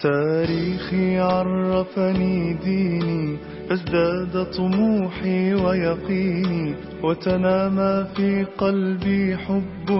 تاريخي 0.00 1.18
عرفني 1.18 2.56
ديني 2.64 3.36
فازداد 3.68 4.46
طموحي 4.56 5.54
ويقيني 5.54 6.74
وتنامى 7.02 8.04
في 8.16 8.44
قلبي 8.58 9.36
حب 9.36 9.90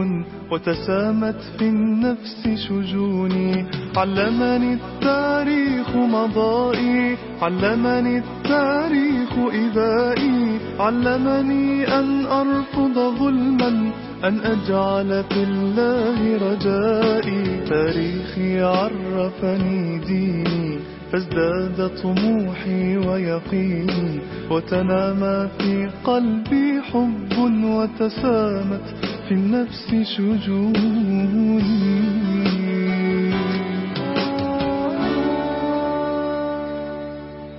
وتسامت 0.52 1.40
في 1.58 1.68
النفس 1.68 2.48
شجوني. 2.68 3.66
علمني 3.96 4.72
التاريخ 4.74 5.96
مضائي 5.96 7.16
علمني 7.42 8.18
التاريخ 8.18 9.32
إبائي. 9.38 10.58
علمني 10.78 11.88
أن 11.98 12.26
أرفض 12.26 12.94
ظلما 13.18 13.90
أن 14.24 14.40
أجعل 14.40 15.24
في 15.24 15.42
الله 15.42 16.36
رجائي. 16.36 17.66
تاريخي 17.68 18.62
عرفني 18.62 19.98
ديني 19.98 20.78
فازداد 21.12 21.90
طموحي 22.02 22.96
ويقيني. 22.96 24.20
وتنامى 24.50 25.48
في 25.58 25.90
قلبي 26.04 26.82
حب 26.82 27.32
وتسامت 27.64 28.86
في 29.28 29.34
النفس 29.34 29.94
شجوني. 30.16 31.76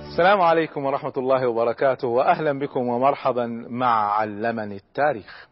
السلام 0.08 0.40
عليكم 0.40 0.84
ورحمة 0.84 1.12
الله 1.16 1.48
وبركاته 1.48 2.08
وأهلا 2.08 2.58
بكم 2.58 2.88
ومرحبا 2.88 3.46
مع 3.68 4.12
علمني 4.12 4.76
التاريخ. 4.76 5.47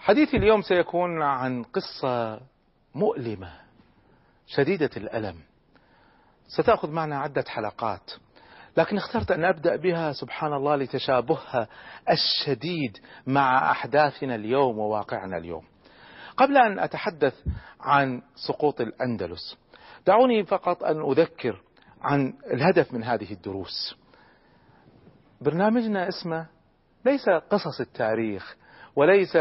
حديثي 0.00 0.36
اليوم 0.36 0.62
سيكون 0.62 1.22
عن 1.22 1.62
قصة 1.62 2.40
مؤلمة 2.94 3.52
شديدة 4.46 4.90
الألم. 4.96 5.36
ستأخذ 6.48 6.90
معنا 6.90 7.18
عدة 7.18 7.44
حلقات 7.48 8.12
لكن 8.76 8.96
اخترت 8.96 9.30
أن 9.30 9.44
أبدأ 9.44 9.76
بها 9.76 10.12
سبحان 10.12 10.52
الله 10.52 10.76
لتشابهها 10.76 11.68
الشديد 12.10 12.98
مع 13.26 13.70
أحداثنا 13.70 14.34
اليوم 14.34 14.78
وواقعنا 14.78 15.36
اليوم. 15.36 15.64
قبل 16.36 16.56
أن 16.56 16.78
أتحدث 16.78 17.34
عن 17.80 18.22
سقوط 18.34 18.80
الأندلس 18.80 19.56
دعوني 20.06 20.44
فقط 20.44 20.84
أن 20.84 21.10
أذكر 21.10 21.60
عن 22.02 22.32
الهدف 22.52 22.92
من 22.92 23.04
هذه 23.04 23.32
الدروس. 23.32 23.96
برنامجنا 25.40 26.08
اسمه 26.08 26.46
ليس 27.04 27.28
قصص 27.50 27.80
التاريخ 27.80 28.56
وليس 28.96 29.36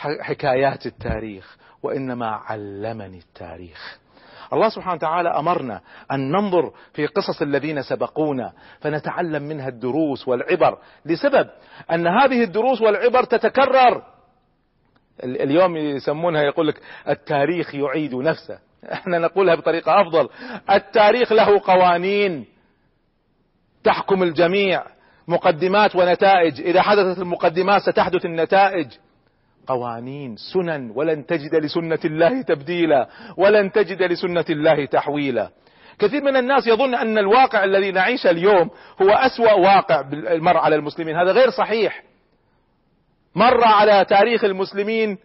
حكايات 0.00 0.86
التاريخ 0.86 1.56
وإنما 1.82 2.26
علمني 2.26 3.18
التاريخ. 3.18 3.98
الله 4.52 4.68
سبحانه 4.68 4.94
وتعالى 4.94 5.28
أمرنا 5.28 5.80
أن 6.12 6.30
ننظر 6.30 6.72
في 6.92 7.06
قصص 7.06 7.42
الذين 7.42 7.82
سبقونا 7.82 8.52
فنتعلم 8.80 9.42
منها 9.42 9.68
الدروس 9.68 10.28
والعبر. 10.28 10.78
لسبب 11.06 11.48
أن 11.90 12.06
هذه 12.06 12.44
الدروس 12.44 12.82
والعبر 12.82 13.24
تتكرر. 13.24 14.02
اليوم 15.24 15.76
يسمونها 15.76 16.42
يقول 16.42 16.68
لك 16.68 16.80
التاريخ 17.08 17.74
يعيد 17.74 18.14
نفسه. 18.14 18.58
إحنا 18.92 19.18
نقولها 19.18 19.54
بطريقة 19.54 20.00
أفضل. 20.00 20.28
التاريخ 20.70 21.32
له 21.32 21.60
قوانين 21.60 22.46
تحكم 23.84 24.22
الجميع 24.22 24.84
مقدمات 25.28 25.96
ونتائج. 25.96 26.60
إذا 26.60 26.82
حدثت 26.82 27.18
المقدمات 27.18 27.82
ستحدث 27.82 28.24
النتائج. 28.24 28.88
قوانين 29.66 30.36
سنن 30.36 30.92
ولن 30.94 31.26
تجد 31.26 31.54
لسنة 31.54 31.98
الله 32.04 32.42
تبديلا 32.42 33.08
ولن 33.36 33.72
تجد 33.72 34.02
لسنة 34.02 34.44
الله 34.50 34.84
تحويلا. 34.86 35.50
كثير 35.98 36.22
من 36.22 36.36
الناس 36.36 36.66
يظن 36.66 36.94
أن 36.94 37.18
الواقع 37.18 37.64
الذي 37.64 37.90
نعيشه 37.90 38.30
اليوم 38.30 38.70
هو 39.02 39.10
أسوأ 39.10 39.52
واقع 39.52 40.04
مر 40.38 40.56
على 40.56 40.76
المسلمين. 40.76 41.16
هذا 41.16 41.32
غير 41.32 41.50
صحيح. 41.50 42.02
مر 43.34 43.64
على 43.64 44.04
تاريخ 44.04 44.44
المسلمين 44.44 45.18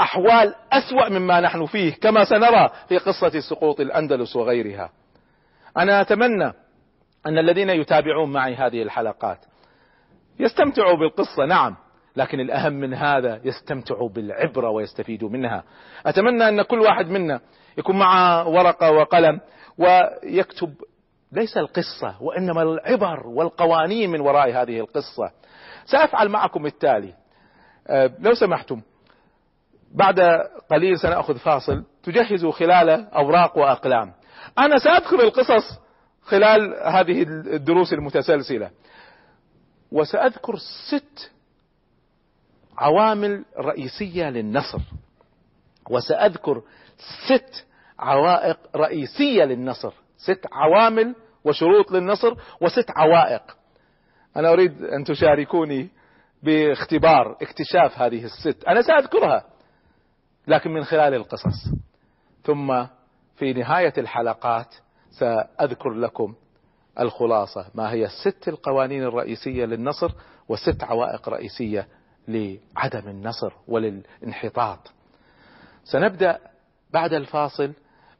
أحوال 0.00 0.54
أسوأ 0.72 1.08
مما 1.08 1.40
نحن 1.40 1.66
فيه 1.66 1.94
كما 1.94 2.24
سنرى 2.24 2.70
في 2.88 2.98
قصة 2.98 3.40
سقوط 3.40 3.80
الأندلس 3.80 4.36
وغيرها. 4.36 4.90
أنا 5.76 6.00
أتمنى 6.00 6.52
أن 7.26 7.38
الذين 7.38 7.70
يتابعون 7.70 8.32
معي 8.32 8.54
هذه 8.54 8.82
الحلقات 8.82 9.38
يستمتعوا 10.40 10.96
بالقصة. 10.96 11.46
نعم. 11.46 11.76
لكن 12.16 12.40
الأهم 12.40 12.72
من 12.72 12.94
هذا 12.94 13.40
يستمتعوا 13.44 14.08
بالعبرة 14.08 14.70
ويستفيدوا 14.70 15.28
منها. 15.28 15.64
أتمنى 16.06 16.48
أن 16.48 16.62
كل 16.62 16.80
واحد 16.80 17.06
منا 17.06 17.40
يكون 17.78 17.98
معه 17.98 18.48
ورقة 18.48 18.90
وقلم 18.90 19.40
ويكتب 19.78 20.74
ليس 21.32 21.56
القصة 21.56 22.22
وإنما 22.22 22.62
العبر 22.62 23.26
والقوانين 23.26 24.10
من 24.10 24.20
وراء 24.20 24.62
هذه 24.62 24.80
القصة. 24.80 25.30
سأفعل 25.84 26.28
معكم 26.28 26.66
التالي. 26.66 27.14
لو 28.20 28.34
سمحتم 28.34 28.80
بعد 29.94 30.20
قليل 30.70 30.98
سنأخذ 30.98 31.38
فاصل. 31.38 31.84
تجهزوا 32.02 32.52
خلاله 32.52 33.08
أوراق 33.08 33.58
وأقلام. 33.58 34.12
أنا 34.58 34.78
سأذكر 34.78 35.20
القصص 35.20 35.80
خلال 36.22 36.74
هذه 36.84 37.22
الدروس 37.28 37.92
المتسلسلة. 37.92 38.70
وسأذكر 39.92 40.56
ست 40.90 41.32
عوامل 42.78 43.44
رئيسية 43.58 44.30
للنصر. 44.30 44.78
وسأذكر 45.90 46.62
ست 47.28 47.66
عوائق 47.98 48.58
رئيسية 48.76 49.44
للنصر. 49.44 49.92
ست 50.16 50.46
عوامل 50.52 51.14
وشروط 51.44 51.92
للنصر 51.92 52.34
وست 52.60 52.90
عوائق. 52.96 53.42
أنا 54.36 54.52
أريد 54.52 54.82
أن 54.84 55.04
تشاركوني 55.04 55.88
باختبار 56.42 57.36
اكتشاف 57.42 57.98
هذه 57.98 58.24
الست. 58.24 58.64
أنا 58.68 58.82
سأذكرها 58.82 59.44
لكن 60.48 60.70
من 60.70 60.84
خلال 60.84 61.14
القصص. 61.14 61.72
ثم 62.44 62.84
في 63.36 63.52
نهاية 63.52 63.92
الحلقات 63.98 64.74
سأذكر 65.10 65.90
لكم 65.90 66.34
الخلاصة. 67.00 67.66
ما 67.74 67.92
هي 67.92 68.04
الست 68.04 68.48
القوانين 68.48 69.02
الرئيسية 69.02 69.64
للنصر 69.64 70.10
وست 70.48 70.84
عوائق 70.84 71.28
رئيسية 71.28 71.88
لعدم 72.28 73.08
النصر 73.08 73.52
وللانحطاط. 73.68 74.92
سنبدأ 75.84 76.38
بعد 76.90 77.12
الفاصل 77.12 77.72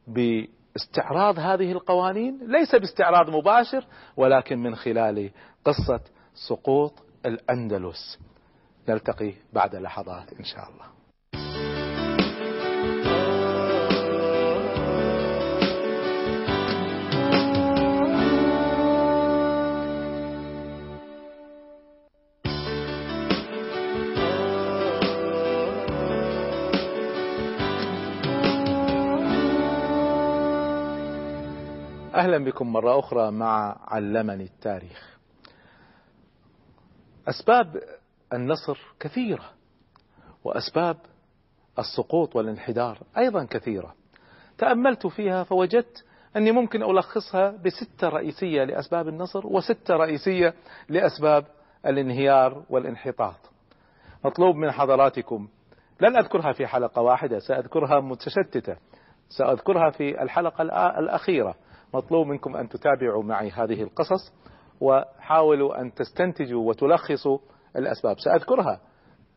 باستعراض 0.07 1.39
هذه 1.39 1.73
القوانين 1.73 2.39
ليس 2.43 2.75
باستعراض 2.75 3.31
مباشر 3.31 3.85
ولكن 4.17 4.59
من 4.59 4.77
خلال 4.77 5.31
قصة 5.65 6.01
سقوط 6.49 6.93
الأندلس. 7.27 8.19
نلتقي 8.89 9.33
بعد 9.53 9.77
لحظات 9.77 10.33
إن 10.33 10.45
شاء 10.45 10.69
الله. 10.69 10.87
أهلا 32.17 32.45
بكم 32.45 32.73
مرة 32.73 32.99
أخرى 32.99 33.31
مع 33.31 33.77
علمني 33.89 34.45
التاريخ. 34.45 35.19
أسباب 37.29 37.83
النصر 38.33 38.79
كثيرة 39.01 39.45
وأسباب 40.45 40.97
السقوط 41.79 42.37
والانحدار 42.37 42.99
أيضا 43.19 43.45
كثيرة. 43.45 43.95
تأملت 44.59 45.07
فيها 45.07 45.45
فوجدت 45.45 46.05
أني 46.37 46.53
ممكن 46.53 46.83
ألخصها 46.83 47.51
بستة 47.51 48.09
رئيسية 48.09 48.65
لأسباب 48.65 49.09
النصر 49.09 49.47
وستة 49.47 49.95
رئيسية 49.97 50.55
لأسباب 50.89 51.47
الانهيار 51.87 52.65
والانحطاط. 52.71 53.51
مطلوب 54.25 54.57
من 54.57 54.71
حضراتكم 54.71 55.49
لن 56.01 56.17
أذكرها 56.17 56.53
في 56.53 56.67
حلقة 56.67 57.03
واحدة 57.03 57.39
سأذكرها 57.39 58.01
متشتتة. 58.01 58.77
سأذكرها 59.29 59.91
في 59.91 60.23
الحلقة 60.23 60.63
الأخيرة. 60.99 61.55
مطلوب 61.97 62.27
منكم 62.27 62.57
أن 62.57 62.69
تتابعوا 62.69 63.23
معي 63.23 63.51
هذه 63.51 63.83
القصص 63.83 64.33
وحاولوا 64.81 65.81
أن 65.81 65.95
تستنتجوا 65.95 66.69
وتلخصوا 66.69 67.39
الأسباب. 67.77 68.21
سأذكرها 68.21 68.81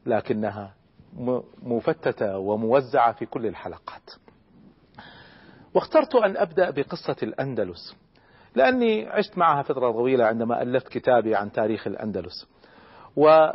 لكنها 0.06 0.74
مفتتة 1.64 2.38
وموزعة 2.38 3.14
في 3.14 3.26
كل 3.26 3.46
الحلقات. 3.46 4.12
واخترت 5.74 6.16
أن 6.16 6.38
أبدأ 6.38 6.70
بقصة 6.70 7.16
الأندلس 7.24 7.96
لأني 8.56 9.08
عشت 9.08 9.38
معها 9.38 9.62
فترة 9.62 9.92
طويلة 9.92 10.26
عندما 10.26 10.62
ألفت 10.62 10.88
كتابي 10.88 11.36
عن 11.36 11.52
تاريخ 11.52 11.88
الأندلس. 11.88 12.48
و 13.16 13.50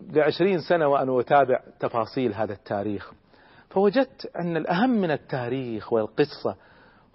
لعشرين 0.00 0.60
سنة 0.60 0.88
وأنا 0.88 1.20
أتابع 1.20 1.60
تفاصيل 1.80 2.34
هذا 2.34 2.52
التاريخ 2.52 3.12
فوجدت 3.70 4.30
أن 4.36 4.56
الأهم 4.56 4.90
من 4.90 5.10
التاريخ 5.10 5.92
والقصة 5.92 6.56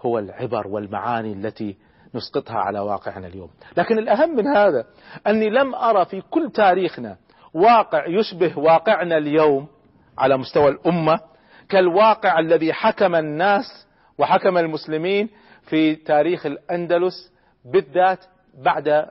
هو 0.06 0.20
العبر 0.20 0.68
والمعاني 0.68 1.34
التي 1.34 1.78
نسقطها 2.16 2.58
على 2.58 2.80
واقعنا 2.80 3.28
اليوم. 3.28 3.50
لكن 3.78 3.98
الأهم 3.98 4.36
من 4.36 4.48
هذا 4.48 4.86
أني 5.28 5.50
لم 5.50 5.76
أرى 5.76 6.06
في 6.06 6.22
كل 6.22 6.52
تاريخنا 6.52 7.18
واقع 7.54 8.06
يشبه 8.08 8.60
واقعنا 8.60 9.18
اليوم 9.18 9.68
على 10.18 10.38
مستوى 10.38 10.70
الأمة 10.70 11.20
كالواقع 11.70 12.40
الذي 12.40 12.74
حكم 12.74 13.16
الناس 13.16 13.88
وحكم 14.18 14.58
المسلمين 14.58 15.30
في 15.62 15.96
تاريخ 15.96 16.46
الأندلس 16.46 17.34
بالذات 17.66 18.20
بعد 18.64 19.06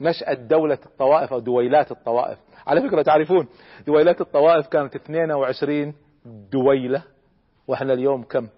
نشأة 0.00 0.34
دولة 0.34 0.78
الطوائف 0.86 1.32
أو 1.32 1.38
دويلات 1.38 1.90
الطوائف. 1.90 2.38
على 2.66 2.80
فكرة 2.82 3.02
تعرفون 3.02 3.48
دويلات 3.86 4.20
الطوائف 4.20 4.66
كانت 4.66 4.96
22 4.96 5.94
دويلة 6.52 7.02
وإحنا 7.68 7.92
اليوم 7.92 8.22
كم؟ 8.22 8.48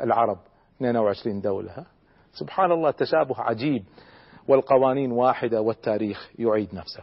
العرب 0.00 0.38
22 0.76 1.40
دولة؟ 1.40 1.84
سبحان 2.32 2.72
الله 2.72 2.90
تشابه 2.90 3.40
عجيب 3.40 3.84
والقوانين 4.48 5.12
واحدة 5.12 5.60
والتاريخ 5.60 6.30
يعيد 6.38 6.74
نفسه. 6.74 7.02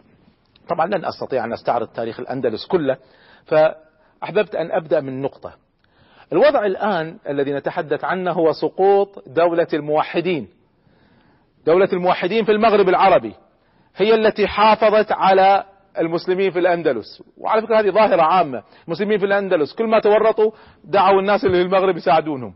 طبعا 0.69 0.85
لن 0.85 1.05
أستطيع 1.05 1.45
أن 1.45 1.53
أستعرض 1.53 1.88
تاريخ 1.88 2.19
الأندلس 2.19 2.67
كله 2.67 2.97
فأحببت 3.45 4.55
أن 4.55 4.71
أبدأ 4.71 4.99
من 5.01 5.21
نقطة. 5.21 5.53
الوضع 6.33 6.65
الآن 6.65 7.17
الذي 7.29 7.53
نتحدث 7.53 8.03
عنه 8.03 8.31
هو 8.31 8.51
سقوط 8.51 9.23
دولة 9.27 9.67
الموحدين. 9.73 10.47
دولة 11.65 11.89
الموحدين 11.93 12.45
في 12.45 12.51
المغرب 12.51 12.89
العربي 12.89 13.33
هي 13.95 14.15
التي 14.15 14.47
حافظت 14.47 15.11
على 15.11 15.63
المسلمين 15.99 16.51
في 16.51 16.59
الأندلس. 16.59 17.23
وعلى 17.38 17.61
فكرة 17.61 17.79
هذه 17.79 17.89
ظاهرة 17.89 18.21
عامة 18.21 18.63
المسلمين 18.88 19.19
في 19.19 19.25
الأندلس 19.25 19.73
كل 19.73 19.88
ما 19.88 19.99
تورطوا 19.99 20.51
دعوا 20.83 21.19
الناس 21.19 21.45
اللي 21.45 21.57
في 21.57 21.63
المغرب 21.63 21.97
يساعدونهم. 21.97 22.53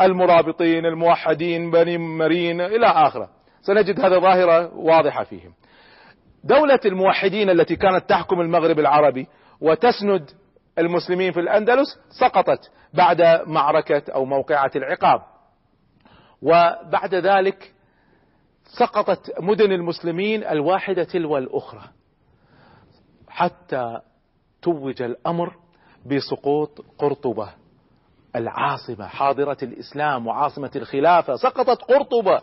المرابطين 0.00 0.86
الموحدين 0.86 1.70
بني 1.70 1.98
مرين 1.98 2.60
إلى 2.60 2.86
آخره. 2.86 3.28
سنجد 3.62 4.00
هذا 4.00 4.18
ظاهرة 4.18 4.74
واضحة 4.74 5.24
فيهم. 5.24 5.54
دولة 6.44 6.80
الموحدين 6.84 7.50
التي 7.50 7.76
كانت 7.76 8.08
تحكم 8.08 8.40
المغرب 8.40 8.78
العربي 8.78 9.26
وتسند 9.60 10.30
المسلمين 10.78 11.32
في 11.32 11.40
الأندلس 11.40 11.98
سقطت 12.20 12.70
بعد 12.94 13.22
معركة 13.46 14.12
أو 14.12 14.24
موقعة 14.24 14.70
العقاب. 14.76 15.22
وبعد 16.42 17.14
ذلك 17.14 17.74
سقطت 18.78 19.40
مدن 19.40 19.72
المسلمين 19.72 20.44
الواحدة 20.44 21.04
تلو 21.04 21.38
الأخرى. 21.38 21.82
حتى 23.28 24.00
توج 24.62 25.02
الأمر 25.02 25.56
بسقوط 26.06 26.80
قرطبة. 26.98 27.63
العاصمة 28.36 29.06
حاضرة 29.06 29.56
الإسلام 29.62 30.26
وعاصمة 30.26 30.70
الخلافة 30.76 31.36
سقطت 31.36 31.82
قرطبة. 31.82 32.42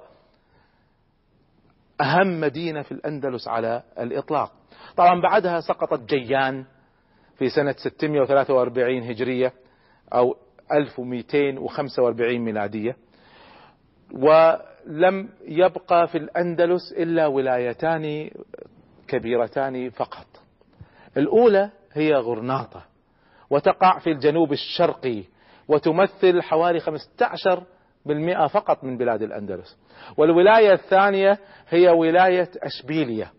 أهم 2.01 2.41
مدينة 2.41 2.81
في 2.81 2.91
الأندلس 2.91 3.47
على 3.47 3.83
الإطلاق. 3.99 4.51
طبعا 4.97 5.21
بعدها 5.21 5.59
سقطت 5.59 6.03
جيان 6.03 6.65
في 7.37 7.49
سنة 7.49 7.75
643 7.77 9.03
هجرية 9.03 9.53
أو 10.13 10.35
1245 10.73 12.39
ميلادية. 12.39 12.95
ولم 14.13 15.29
يبقى 15.45 16.07
في 16.07 16.17
الأندلس 16.17 16.91
إلا 16.97 17.27
ولايتان 17.27 18.29
كبيرتان 19.07 19.89
فقط. 19.89 20.27
الأولى 21.17 21.69
هي 21.93 22.13
غرناطة 22.13 22.83
وتقع 23.49 23.99
في 23.99 24.11
الجنوب 24.11 24.51
الشرقي. 24.51 25.23
وتمثل 25.67 26.41
حوالي 26.41 26.79
15 26.79 27.63
بالمئة 28.05 28.47
فقط 28.47 28.83
من 28.83 28.97
بلاد 28.97 29.21
الأندلس. 29.21 29.77
والولاية 30.17 30.73
الثانية 30.73 31.39
هي 31.69 31.89
ولاية 31.89 32.49
أشبيلية 32.57 33.31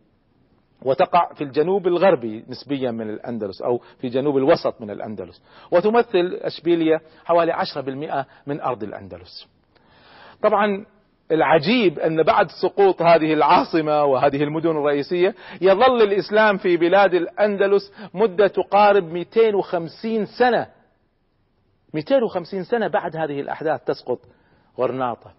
وتقع 0.83 1.33
في 1.35 1.45
الجنوب 1.45 1.87
الغربي 1.87 2.45
نسبيا 2.49 2.91
من 2.91 3.11
الأندلس 3.11 3.63
أو 3.63 3.81
في 4.01 4.09
جنوب 4.09 4.37
الوسط 4.37 4.81
من 4.81 4.91
الأندلس. 4.91 5.43
وتمثل 5.71 6.39
أشبيلية 6.43 7.01
حوالي 7.25 7.53
10% 7.53 8.27
من 8.47 8.61
أرض 8.61 8.83
الأندلس. 8.83 9.49
طبعا 10.43 10.87
العجيب 11.33 11.99
أن 11.99 12.23
بعد 12.23 12.47
سقوط 12.63 13.03
هذه 13.03 13.33
العاصمة 13.33 14.05
وهذه 14.05 14.43
المدن 14.43 14.71
الرئيسية 14.71 15.35
يظل 15.61 16.03
الإسلام 16.03 16.57
في 16.57 16.77
بلاد 16.77 17.15
الأندلس 17.15 17.93
مدة 18.15 18.47
تقارب 18.47 19.05
250 19.05 20.27
سنة 20.27 20.67
250 21.95 22.65
سنة 22.65 22.89
بعد 22.89 23.17
هذه 23.17 23.41
الأحداث 23.41 23.85
تسقط 23.85 24.19
غرناطة. 24.79 25.33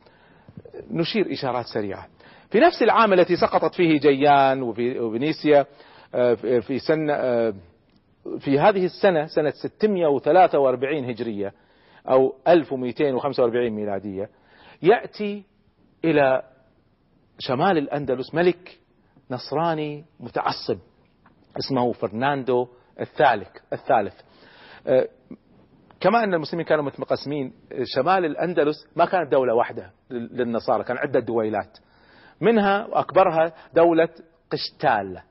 نشير 0.91 1.33
إشارات 1.33 1.65
سريعة. 1.65 2.07
في 2.49 2.59
نفس 2.59 2.81
العام 2.83 3.13
التي 3.13 3.35
سقطت 3.35 3.75
فيه 3.75 3.99
جيان 3.99 4.61
وفي 4.61 4.99
وفينيسيا 4.99 5.65
آه، 6.15 6.33
في 6.59 6.79
سنة 6.79 7.13
آه، 7.13 7.53
في 8.39 8.59
هذه 8.59 8.85
السنة 8.85 9.25
سنة 9.25 9.49
643 9.49 11.09
هجرية 11.09 11.53
أو 12.09 12.35
1245 12.47 13.69
ميلادية 13.69 14.29
يأتي 14.81 15.43
إلى 16.05 16.43
شمال 17.39 17.77
الأندلس 17.77 18.35
ملك 18.35 18.79
نصراني 19.31 20.05
متعصب 20.19 20.77
اسمه 21.57 21.91
فرناندو 21.91 22.67
الثالث. 22.99 23.49
الثالث. 23.73 24.13
آه، 24.87 25.07
كما 26.03 26.23
أن 26.23 26.33
المسلمين 26.33 26.65
كانوا 26.65 26.83
متقسمين 26.83 27.53
شمال 27.83 28.25
الأندلس 28.25 28.87
ما 28.95 29.05
كانت 29.05 29.31
دولة 29.31 29.53
واحدة 29.53 29.91
للنصارى 30.11 30.83
كان 30.83 30.97
عدة 30.97 31.19
دويلات. 31.19 31.77
منها 32.41 32.87
اكبرها 32.91 33.53
دولة 33.73 34.09
قشتال 34.51 35.21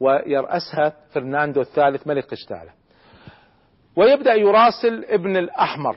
ويرأسها 0.00 0.92
فرناندو 1.12 1.60
الثالث 1.60 2.06
ملك 2.06 2.24
قشتالة 2.24 2.70
ويبدأ 3.96 4.34
يراسل 4.34 5.04
ابن 5.04 5.36
الأحمر. 5.36 5.96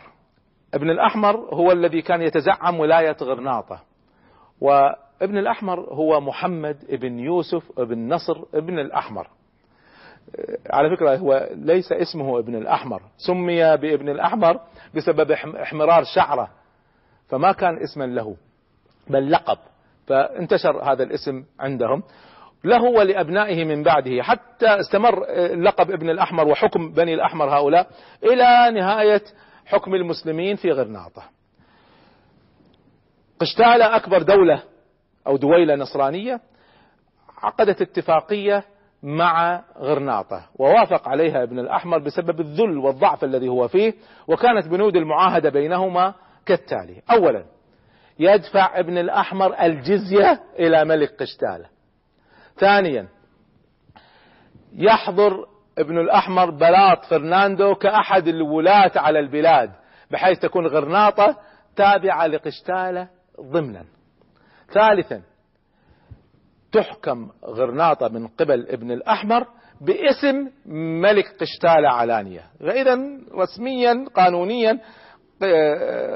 ابن 0.74 0.90
الأحمر 0.90 1.36
هو 1.36 1.72
الذي 1.72 2.02
كان 2.02 2.22
يتزعم 2.22 2.80
ولاية 2.80 3.18
غرناطة. 3.22 3.84
وابن 4.62 5.38
الأحمر 5.38 5.80
هو 5.80 6.22
محمد 6.22 6.78
ابن 6.90 7.20
يوسف 7.20 7.80
ابن 7.80 8.14
نصر 8.14 8.44
ابن 8.54 8.80
الأحمر. 8.80 9.28
على 10.70 10.96
فكرة 10.96 11.16
هو 11.16 11.50
ليس 11.52 11.92
اسمه 11.92 12.40
ابن 12.40 12.56
الأحمر 12.56 13.02
سمي 13.18 13.78
بابن 13.78 14.10
الأحمر 14.10 14.60
بسبب 14.96 15.32
احمرار 15.32 16.04
شعره 16.04 16.50
فما 17.28 17.52
كان 17.52 17.84
اسما 17.84 18.04
له 18.04 18.36
بل 19.08 19.32
لقب 19.32 19.58
فانتشر 20.08 20.84
هذا 20.92 21.04
الاسم 21.04 21.44
عندهم. 21.60 22.04
له 22.64 22.84
ولأبنائه 22.84 23.66
من 23.66 23.84
بعده 23.84 24.24
حتى 24.24 24.80
استمر 24.80 25.26
لقب 25.56 25.92
ابن 25.92 26.10
الأحمر 26.10 26.48
وحكم 26.48 26.92
بني 26.92 27.14
الأحمر 27.14 27.50
هؤلاء 27.50 27.88
إلى 28.24 28.80
نهاية 28.80 29.22
حكم 29.66 29.96
المسلمين 29.96 30.56
في 30.56 30.72
غرناطة. 30.72 31.24
قشتالة 33.40 33.96
أكبر 33.96 34.22
دولة 34.22 34.64
أو 35.28 35.38
دويلة 35.38 35.76
نصرانية 35.76 36.42
عقدت 37.38 37.82
اتفاقية 37.82 38.64
مع 39.06 39.64
غرناطة. 39.78 40.46
ووافق 40.56 41.10
عليها 41.10 41.44
ابن 41.44 41.60
الأحمر 41.60 42.00
بسبب 42.00 42.40
الذل 42.40 42.78
والضعف 42.78 43.24
الذي 43.24 43.48
هو 43.48 43.68
فيه 43.68 43.94
وكانت 44.28 44.68
بنود 44.68 44.96
المعاهدة 44.96 45.50
بينهما 45.50 46.14
كالتالي. 46.46 47.02
أولا 47.12 47.46
يدفع 48.20 48.80
ابن 48.80 48.98
الأحمر 48.98 49.62
الجزية 49.62 50.42
إلى 50.60 50.86
ملك 50.86 51.10
قشتالة 51.20 51.66
ثانيا 52.58 53.08
يحضر 54.74 55.46
ابن 55.78 56.00
الأحمر 56.00 56.50
بلاط 56.50 57.06
فرناندو 57.06 57.76
كأحد 57.76 58.28
الولاة 58.28 58.92
على 58.96 59.20
البلاد 59.20 59.72
بحيث 60.12 60.40
تكون 60.40 60.68
غرناطة 60.68 61.38
تابعة 61.76 62.28
لقشتالة 62.28 63.08
ضمنا. 63.42 63.86
ثالثا 64.74 65.22
تحكم 66.76 67.30
غرناطة 67.46 68.08
من 68.08 68.28
قبل 68.28 68.68
ابن 68.70 68.92
الأحمر 68.92 69.48
باسم 69.82 70.50
ملك 71.02 71.26
قشتالة 71.42 71.90
علانية. 71.90 72.42
إذا 72.62 73.00
رسميا 73.34 74.06
قانونيا 74.16 74.80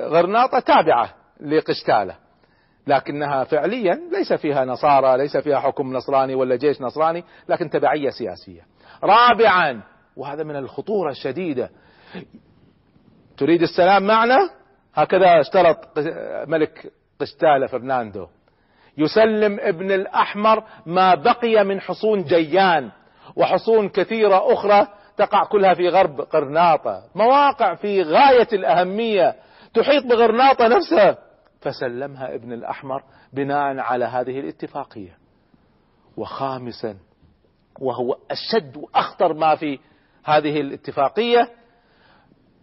غرناطة 0.07 0.59
تابعة 0.59 1.13
لقشتالة. 1.41 2.15
لكنها 2.87 3.43
فعليا 3.43 3.99
ليس 4.11 4.33
فيها 4.33 4.65
نصارى 4.65 5.17
ليس 5.17 5.37
فيها 5.37 5.59
حكم 5.59 5.93
نصراني 5.93 6.35
ولا 6.35 6.55
جيش 6.55 6.81
نصراني 6.81 7.23
لكن 7.49 7.69
تبعية 7.69 8.09
سياسية. 8.09 8.61
رابعا 9.03 9.81
وهذا 10.17 10.43
من 10.43 10.55
الخطورة 10.55 11.11
الشديدة. 11.11 11.69
تريد 13.37 13.61
السلام 13.61 14.03
معنا؟ 14.03 14.49
هكذا 14.93 15.39
اشترط 15.39 15.99
ملك 16.47 16.91
قشتالة 17.21 17.67
فرناندو. 17.67 18.27
يسلم 18.99 19.57
ابن 19.61 19.91
الأحمر 19.91 20.63
ما 20.85 21.15
بقي 21.15 21.63
من 21.63 21.81
حصون 21.81 22.23
جيان 22.23 22.89
وحصون 23.35 23.89
كثيرة 23.89 24.53
أخرى 24.53 24.87
تقع 25.17 25.43
كلها 25.43 25.73
في 25.73 25.89
غرب 25.89 26.21
قرناطة. 26.21 27.03
مواقع 27.15 27.75
في 27.75 28.01
غاية 28.01 28.47
الأهمية 28.53 29.35
تحيط 29.73 30.05
بغرناطة 30.05 30.67
نفسها. 30.67 31.17
فسلمها 31.61 32.35
ابن 32.35 32.53
الأحمر 32.53 33.03
بناء 33.33 33.77
على 33.77 34.05
هذه 34.05 34.39
الاتفاقية. 34.39 35.17
وخامسا 36.17 36.95
وهو 37.79 38.17
أشد 38.31 38.77
وأخطر 38.77 39.33
ما 39.33 39.55
في 39.55 39.79
هذه 40.23 40.61
الاتفاقية 40.61 41.49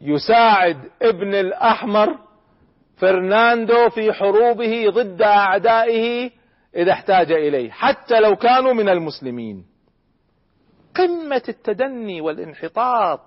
يساعد 0.01 0.79
ابن 1.03 1.35
الأحمر 1.35 2.17
فرناندو 2.97 3.89
في 3.89 4.13
حروبه 4.13 4.91
ضد 4.91 5.23
أعدائه 5.23 6.31
إذا 6.77 6.93
احتاج 6.93 7.33
إليه 7.33 7.71
حتى 7.71 8.21
لو 8.21 8.37
كانوا 8.37 8.73
من 8.73 8.89
المسلمين. 8.89 9.67
قمة 10.97 11.43
التدني 11.49 12.21
والانحطاط 12.21 13.21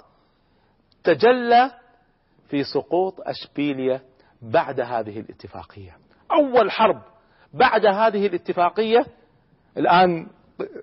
تجلى 1.03 1.71
في 2.49 2.63
سقوط 2.63 3.15
أشبيلية 3.19 4.01
بعد 4.41 4.79
هذه 4.79 5.19
الاتفاقية. 5.19 5.97
أول 6.31 6.71
حرب 6.71 7.01
بعد 7.53 7.85
هذه 7.85 8.27
الاتفاقية 8.27 9.05
الآن 9.77 10.27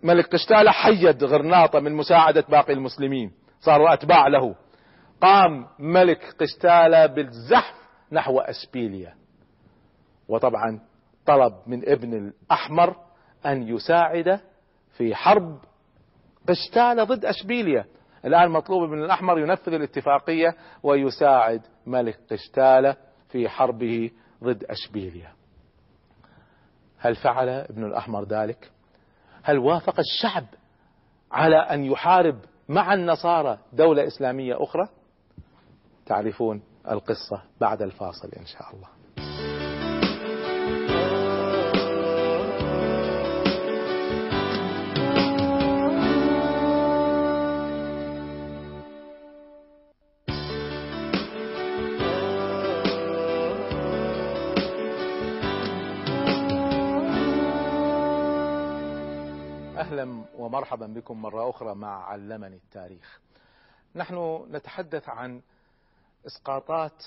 ملك 0.03 0.27
قشتالة 0.27 0.71
حيد 0.71 1.25
غرناطة 1.25 1.81
من 1.81 1.93
مساعدة 1.93 2.45
باقي 2.49 2.73
المسلمين 2.73 3.33
صاروا 3.61 3.93
أتباع 3.93 4.27
له. 4.29 4.55
قام 5.21 5.67
ملك 5.79 6.35
قشتالة 6.41 7.07
بالزحف 7.07 7.86
نحو 8.13 8.39
أشبيلية 8.41 9.15
وطبعا 10.29 10.81
طلب 11.27 11.55
من 11.67 11.89
ابن 11.89 12.15
الأحمر 12.15 12.97
أن 13.47 13.63
يساعد 13.69 14.41
في 14.97 15.15
حرب 15.15 15.59
قشتالة 16.49 17.05
ضد 17.05 17.25
أشبيلية 17.25 17.87
الآن 18.25 18.51
مطلوب 18.51 18.91
من 18.91 19.05
الأحمر 19.05 19.39
ينفذ 19.39 19.73
الاتفاقية 19.73 20.57
ويساعد 20.83 21.63
ملك 21.87 22.19
قشتالة 22.31 22.97
في 23.29 23.49
حربه 23.49 24.11
ضد 24.45 24.65
أشبيلية 24.65 25.33
هل 26.99 27.17
فعل 27.17 27.49
ابن 27.49 27.85
الأحمر 27.85 28.25
ذلك؟ 28.25 28.71
هل 29.43 29.59
وافق 29.59 29.95
الشعب 29.99 30.45
على 31.33 31.57
أن 31.57 31.85
يحارب 31.85 32.39
مع 32.69 32.95
النصارى 32.95 33.59
دولة 33.73 34.07
إسلامية 34.07 34.63
أخرى؟ 34.63 34.89
تعرفون 36.07 36.63
القصة 36.91 37.43
بعد 37.61 37.83
الفاصل 37.83 38.31
إن 38.33 38.47
شاء 38.47 38.75
الله 38.75 38.89
أهلا 59.77 60.25
ومرحبا 60.39 60.87
بكم 60.87 61.23
مرة 61.23 61.51
أخرى 61.51 61.75
مع 61.75 62.05
علمني 62.05 62.57
التاريخ. 62.57 63.21
نحن 63.95 64.47
نتحدث 64.51 65.09
عن 65.09 65.41
إسقاطات 66.27 67.05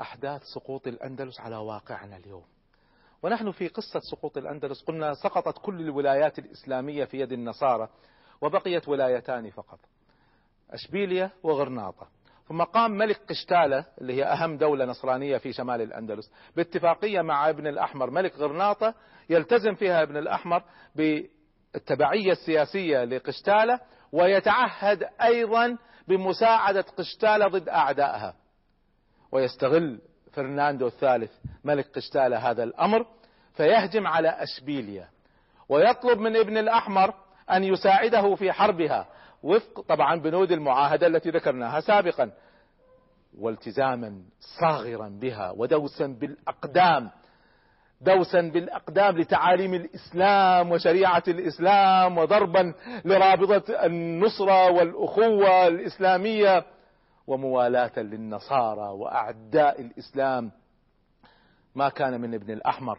أحداث 0.00 0.42
سقوط 0.54 0.86
الأندلس 0.86 1.40
على 1.40 1.56
واقعنا 1.56 2.16
اليوم. 2.16 2.44
ونحن 3.22 3.50
في 3.50 3.68
قصة 3.68 4.00
سقوط 4.10 4.36
الأندلس 4.36 4.82
قلنا 4.84 5.14
سقطت 5.14 5.58
كل 5.58 5.80
الولايات 5.80 6.38
الإسلامية 6.38 7.04
في 7.04 7.20
يد 7.20 7.32
النصارى 7.32 7.88
وبقيت 8.40 8.88
ولايتان 8.88 9.50
فقط. 9.50 9.78
أشبيلية 10.70 11.30
وغرناطة. 11.42 12.08
ثم 12.48 12.62
قام 12.62 12.90
ملك 12.90 13.20
قشتالة 13.28 13.86
اللي 14.00 14.14
هي 14.14 14.24
أهم 14.24 14.56
دولة 14.58 14.84
نصرانية 14.84 15.36
في 15.36 15.52
شمال 15.52 15.82
الأندلس 15.82 16.32
باتفاقية 16.56 17.22
مع 17.22 17.48
ابن 17.48 17.66
الأحمر 17.66 18.10
ملك 18.10 18.36
غرناطة 18.36 18.94
يلتزم 19.30 19.74
فيها 19.74 20.02
ابن 20.02 20.16
الأحمر 20.16 20.62
التبعية 21.76 22.32
السياسية 22.32 23.04
لقشتالة 23.04 23.80
ويتعهد 24.12 25.02
أيضا 25.22 25.78
بمساعدة 26.08 26.84
قشتالة 26.98 27.48
ضد 27.48 27.68
أعدائها. 27.68 28.34
ويستغل 29.32 30.00
فرناندو 30.32 30.86
الثالث 30.86 31.32
ملك 31.64 31.86
قشتالة 31.94 32.50
هذا 32.50 32.62
الأمر 32.64 33.06
فيهجم 33.54 34.06
على 34.06 34.28
أشبيليا. 34.28 35.08
ويطلب 35.68 36.18
من 36.18 36.36
ابن 36.36 36.58
الأحمر 36.58 37.14
أن 37.50 37.64
يساعده 37.64 38.34
في 38.34 38.52
حربها 38.52 39.06
وفق 39.42 39.80
طبعا 39.80 40.20
بنود 40.20 40.52
المعاهدة 40.52 41.06
التي 41.06 41.30
ذكرناها 41.30 41.80
سابقا. 41.80 42.30
والتزاما 43.38 44.22
صاغرا 44.60 45.08
بها 45.08 45.50
ودوسا 45.50 46.06
بالأقدام 46.06 47.10
دوسا 48.04 48.40
بالأقدام 48.40 49.18
لتعاليم 49.18 49.74
الإسلام 49.74 50.70
وشريعة 50.72 51.22
الإسلام 51.28 52.18
وضربا 52.18 52.74
لرابطة 53.04 53.72
النصرة 53.86 54.70
والأخوة 54.70 55.66
الإسلامية 55.66 56.64
وموالاة 57.26 57.92
للنصارى 57.96 58.88
وأعداء 58.88 59.80
الإسلام. 59.80 60.50
ما 61.74 61.88
كان 61.88 62.20
من 62.20 62.34
ابن 62.34 62.52
الأحمر 62.52 62.98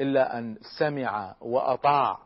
إلا 0.00 0.38
أن 0.38 0.56
سمع 0.78 1.34
وأطاع 1.40 2.18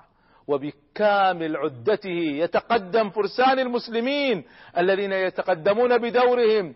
وبكامل 0.49 1.57
عدته 1.57 2.19
يتقدم 2.33 3.11
فرسان 3.11 3.59
المسلمين 3.59 4.45
الذين 4.79 5.13
يتقدمون 5.13 5.99
بدورهم 5.99 6.75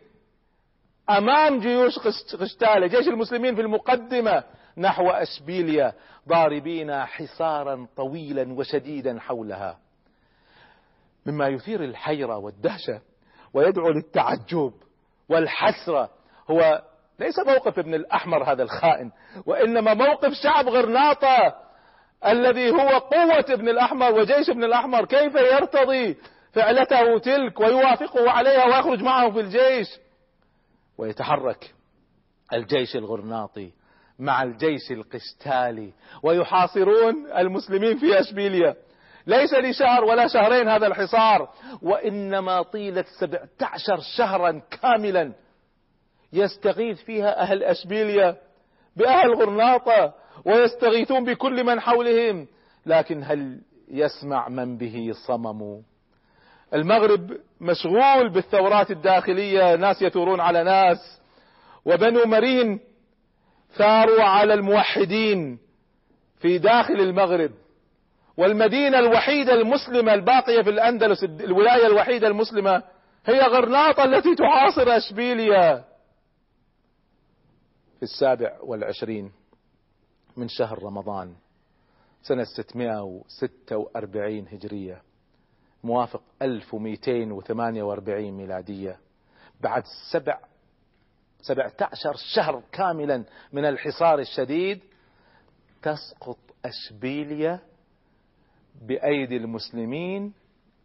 أمام 1.10 1.60
جيوش 1.60 1.98
قشتالة 2.40 2.86
جيش 2.86 3.08
المسلمين 3.08 3.54
في 3.54 3.60
المقدمة. 3.60 4.44
نحو 4.78 5.10
أشبيليا 5.10 5.92
ضاربين 6.28 7.04
حصارا 7.04 7.86
طويلا 7.96 8.52
وشديدا 8.52 9.20
حولها. 9.20 9.78
مما 11.26 11.48
يثير 11.48 11.84
الحيرة 11.84 12.36
والدهشة 12.36 13.00
ويدعو 13.54 13.90
للتعجب 13.90 14.72
والحسرة. 15.28 16.10
هو 16.50 16.82
ليس 17.18 17.38
موقف 17.38 17.78
ابن 17.78 17.94
الأحمر 17.94 18.52
هذا 18.52 18.62
الخائن 18.62 19.10
وإنما 19.46 19.94
موقف 19.94 20.32
شعب 20.32 20.68
غرناطة 20.68 21.54
الذي 22.26 22.70
هو 22.70 22.88
قوة 22.98 23.44
ابن 23.48 23.68
الأحمر 23.68 24.12
وجيش 24.12 24.50
ابن 24.50 24.64
الأحمر. 24.64 25.04
كيف 25.04 25.34
يرتضي 25.34 26.16
فعلته 26.52 27.18
تلك 27.18 27.60
ويوافقه 27.60 28.30
عليها 28.30 28.66
ويخرج 28.66 29.02
معه 29.02 29.30
في 29.30 29.40
الجيش 29.40 29.88
ويتحرك 30.98 31.74
الجيش 32.52 32.96
الغرناطي؟ 32.96 33.72
مع 34.18 34.42
الجيش 34.42 34.92
القشتالي 34.92 35.92
ويحاصرون 36.22 37.32
المسلمين 37.36 37.98
في 37.98 38.20
أشبيليا 38.20 38.76
ليس 39.26 39.54
لشهر 39.54 40.04
ولا 40.04 40.28
شهرين 40.28 40.68
هذا 40.68 40.86
الحصار. 40.86 41.48
وإنما 41.82 42.62
طيلة 42.62 43.04
سبعة 43.20 43.48
عشر 43.62 44.00
شهرا 44.16 44.62
كاملا. 44.70 45.32
يستغيث 46.32 47.02
فيها 47.02 47.40
أهل 47.40 47.64
أشبيليا 47.64 48.36
بأهل 48.96 49.34
غرناطة. 49.34 50.14
ويستغيثون 50.44 51.24
بكل 51.24 51.64
من 51.64 51.80
حولهم. 51.80 52.46
لكن 52.86 53.22
هل 53.24 53.60
يسمع 53.88 54.48
من 54.48 54.78
به 54.78 55.12
صمم؟ 55.26 55.82
المغرب 56.74 57.30
مشغول 57.60 58.28
بالثورات 58.28 58.90
الداخلية. 58.90 59.76
ناس 59.76 60.02
يثورون 60.02 60.40
على 60.40 60.64
ناس. 60.64 61.20
وبنو 61.84 62.24
مرين 62.26 62.80
ثاروا 63.76 64.22
على 64.22 64.54
الموحدين 64.54 65.58
في 66.40 66.58
داخل 66.58 66.94
المغرب. 66.94 67.50
والمدينة 68.36 68.98
الوحيدة 68.98 69.54
المسلمة 69.54 70.14
الباقية 70.14 70.62
في 70.62 70.70
الأندلس 70.70 71.24
الولاية 71.24 71.86
الوحيدة 71.86 72.28
المسلمة 72.28 72.82
هي 73.26 73.40
غرناطة 73.40 74.04
التي 74.04 74.34
تعاصر 74.34 74.96
أشبيليا 74.96 75.84
في 77.96 78.02
السابع 78.02 78.52
والعشرين 78.62 79.32
من 80.36 80.48
شهر 80.48 80.82
رمضان 80.82 81.34
سنة 82.22 82.44
646 82.44 84.46
هجرية 84.52 85.02
موافق 85.84 86.22
1248 86.42 88.30
ميلادية. 88.30 88.98
بعد 89.60 89.82
سبع 90.12 90.38
سبعة 91.42 91.72
عشر 91.80 92.14
شهر 92.34 92.62
كاملا 92.72 93.24
من 93.52 93.64
الحصار 93.64 94.18
الشديد 94.18 94.80
تسقط 95.82 96.38
أشبيليا 96.64 97.60
بأيدي 98.88 99.36
المسلمين 99.36 100.32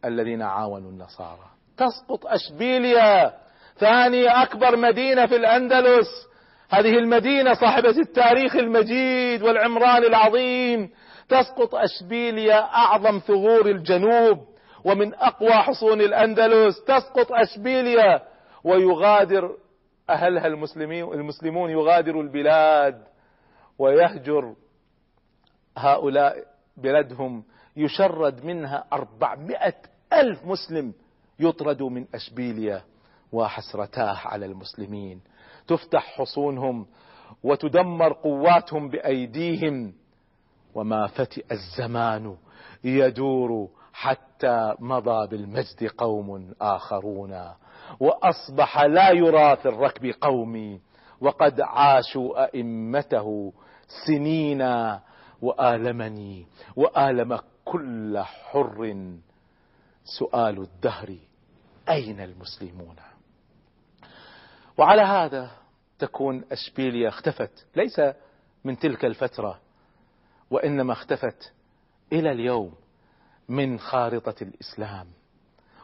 الذين 0.05 0.41
عاونوا 0.41 0.91
النصارى. 0.91 1.47
تسقط 1.77 2.25
أشبيليا 2.25 3.33
ثاني 3.77 4.27
أكبر 4.27 4.75
مدينة 4.75 5.25
في 5.25 5.35
الأندلس. 5.35 6.07
هذه 6.69 6.97
المدينة 6.97 7.53
صاحبة 7.53 7.89
التاريخ 7.89 8.55
المجيد 8.55 9.41
والعمران 9.41 10.03
العظيم. 10.03 10.89
تسقط 11.29 11.75
أشبيليا 11.75 12.59
أعظم 12.59 13.19
ثغور 13.19 13.65
الجنوب 13.69 14.47
ومن 14.85 15.13
أقوى 15.13 15.51
حصون 15.51 16.01
الأندلس. 16.01 16.83
تسقط 16.83 17.31
أشبيليا 17.31 18.21
ويغادر 18.63 19.57
أهلها 20.09 20.47
المسلمين 20.47 21.03
المسلمون 21.13 21.69
يغادروا 21.69 22.23
البلاد 22.23 23.03
ويهجر 23.79 24.55
هؤلاء 25.77 26.47
بلدهم 26.77 27.43
يشرد 27.77 28.45
منها 28.45 28.85
أربعمائة 28.93 29.75
ألف 30.13 30.45
مسلم 30.45 30.93
يطردوا 31.39 31.89
من 31.89 32.05
أشبيليا 32.15 32.81
وحسرتاه 33.31 34.17
على 34.27 34.45
المسلمين. 34.45 35.21
تفتح 35.67 36.17
حصونهم 36.17 36.85
وتدمر 37.43 38.13
قواتهم 38.13 38.89
بأيديهم. 38.89 39.93
وما 40.75 41.07
فتئ 41.07 41.45
الزمان 41.51 42.37
يدور 42.83 43.69
حتى 43.93 44.75
مضى 44.79 45.27
بالمجد 45.27 45.87
قوم 45.97 46.53
آخرون. 46.61 47.53
وأصبح 47.99 48.81
لا 48.81 49.09
يرى 49.11 49.55
في 49.55 49.65
الركب 49.67 50.05
قومي 50.21 50.81
وقد 51.21 51.61
عاشوا 51.61 52.43
أئمته 52.45 53.53
سنين 54.07 54.61
وآلمني 55.41 56.47
وآلم 56.75 57.39
كل 57.65 58.19
حر 58.19 58.95
سؤال 60.19 60.61
الدهر 60.61 61.15
أين 61.89 62.19
المسلمون؟ 62.19 62.95
وعلى 64.77 65.01
هذا 65.01 65.51
تكون 65.99 66.43
أشبيليا 66.51 67.09
اختفت 67.09 67.65
ليس 67.75 68.01
من 68.63 68.77
تلك 68.77 69.05
الفترة 69.05 69.59
وإنما 70.51 70.93
اختفت 70.93 71.53
إلى 72.13 72.31
اليوم 72.31 72.73
من 73.49 73.79
خارطة 73.79 74.35
الإسلام. 74.41 75.07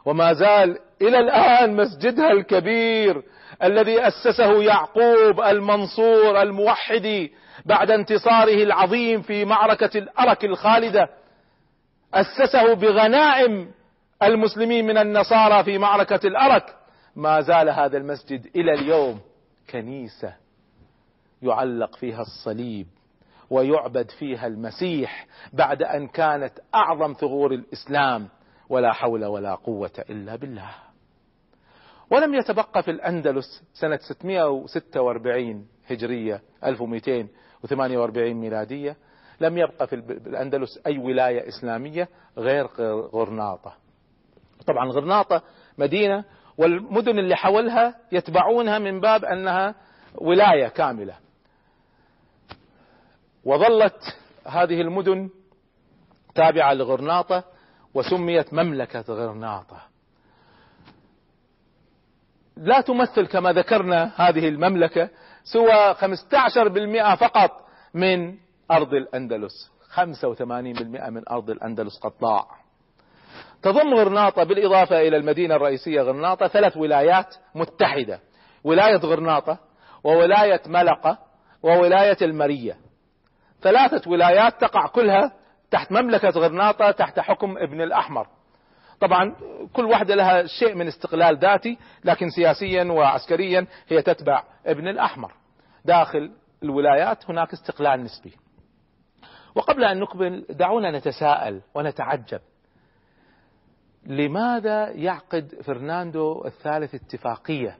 وما 0.04 0.32
زال 0.32 0.78
إلى 1.02 1.18
الآن 1.18 1.76
مسجدها 1.76 2.32
الكبير 2.32 3.22
الذي 3.62 4.00
أسسه 4.08 4.62
يعقوب 4.62 5.40
المنصور 5.40 6.42
الموحدي 6.42 7.32
بعد 7.64 7.90
انتصاره 7.90 8.62
العظيم 8.62 9.22
في 9.22 9.44
معركة 9.44 9.98
الأرك 9.98 10.44
الخالدة 10.44 11.08
أسسه 12.14 12.74
بغنائم 12.74 13.70
المسلمين 14.22 14.86
من 14.86 14.98
النصارى 14.98 15.64
في 15.64 15.78
معركة 15.78 16.26
الأرك. 16.26 16.76
ما 17.16 17.40
زال 17.40 17.68
هذا 17.68 17.96
المسجد 17.98 18.46
إلى 18.56 18.72
اليوم 18.72 19.20
كنيسة 19.70 20.34
يعلق 21.42 21.96
فيها 21.96 22.20
الصليب 22.20 22.86
ويعبد 23.50 24.10
فيها 24.10 24.46
المسيح 24.46 25.26
بعد 25.52 25.82
أن 25.82 26.08
كانت 26.08 26.52
أعظم 26.74 27.12
ثغور 27.12 27.52
الإسلام. 27.52 28.28
ولا 28.68 28.92
حول 28.92 29.24
ولا 29.24 29.54
قوة 29.54 30.04
إلا 30.10 30.36
بالله. 30.36 30.70
ولم 32.10 32.34
يتبقى 32.34 32.82
في 32.82 32.90
الأندلس 32.90 33.62
سنة 33.74 33.96
646 33.96 35.66
هجرية 35.90 36.42
1248 36.64 38.34
ميلادية 38.34 38.96
لم 39.40 39.58
يبقى 39.58 39.86
في 39.86 39.94
الأندلس 40.26 40.80
أي 40.86 40.98
ولاية 40.98 41.48
إسلامية 41.48 42.08
غير 42.38 42.66
غرناطة. 43.14 43.74
طبعا 44.66 44.88
غرناطة 44.90 45.42
مدينة 45.78 46.24
والمدن 46.58 47.18
اللي 47.18 47.36
حولها 47.36 47.94
يتبعونها 48.12 48.78
من 48.78 49.00
باب 49.00 49.24
أنها 49.24 49.74
ولاية 50.14 50.68
كاملة. 50.68 51.14
وظلت 53.44 54.16
هذه 54.46 54.80
المدن 54.80 55.30
تابعة 56.34 56.74
لغرناطة 56.74 57.44
وسميت 57.94 58.54
مملكة 58.54 59.04
غرناطة 59.08 59.94
لا 62.56 62.80
تمثل 62.80 63.26
كما 63.26 63.52
ذكرنا 63.52 64.12
هذه 64.16 64.48
المملكة 64.48 65.08
سوى 65.44 65.94
15% 65.94 67.14
فقط 67.14 67.50
من 67.94 68.34
أرض 68.70 68.94
الأندلس. 68.94 69.70
85% 69.94 70.00
من 71.10 71.28
أرض 71.30 71.50
الأندلس 71.50 71.98
قد 71.98 72.12
ضاع 72.20 72.46
تضم 73.62 73.94
غرناطة 73.94 74.44
بالإضافة 74.44 75.00
إلى 75.00 75.16
المدينة 75.16 75.56
الرئيسية 75.56 76.00
غرناطة 76.00 76.46
ثلاث 76.48 76.76
ولايات 76.76 77.34
متحدة. 77.54 78.20
ولاية 78.64 78.96
غرناطة 78.96 79.58
وولاية 80.04 80.60
ملقة 80.66 81.18
وولاية 81.62 82.16
المرية. 82.22 82.76
ثلاثة 83.62 84.10
ولايات 84.10 84.60
تقع 84.60 84.86
كلها 84.86 85.32
تحت 85.74 85.92
مملكة 85.92 86.28
غرناطة 86.28 86.90
تحت 86.90 87.20
حكم 87.20 87.58
ابن 87.58 87.80
الأحمر. 87.80 88.26
طبعا 89.00 89.34
كل 89.72 89.84
واحدة 89.84 90.14
لها 90.14 90.46
شيء 90.46 90.74
من 90.74 90.86
استقلال 90.86 91.38
ذاتي 91.38 91.78
لكن 92.04 92.30
سياسيا 92.30 92.84
وعسكريا 92.84 93.66
هي 93.88 94.02
تتبع 94.02 94.42
ابن 94.66 94.88
الأحمر. 94.88 95.32
داخل 95.84 96.30
الولايات 96.62 97.30
هناك 97.30 97.52
استقلال 97.52 98.04
نسبي. 98.04 98.32
وقبل 99.54 99.84
أن 99.84 100.00
نقبل 100.00 100.46
دعونا 100.50 100.90
نتساءل 100.98 101.60
ونتعجب. 101.74 102.40
لماذا 104.06 104.90
يعقد 104.90 105.54
فرناندو 105.64 106.44
الثالث 106.44 106.94
اتفاقية 106.94 107.78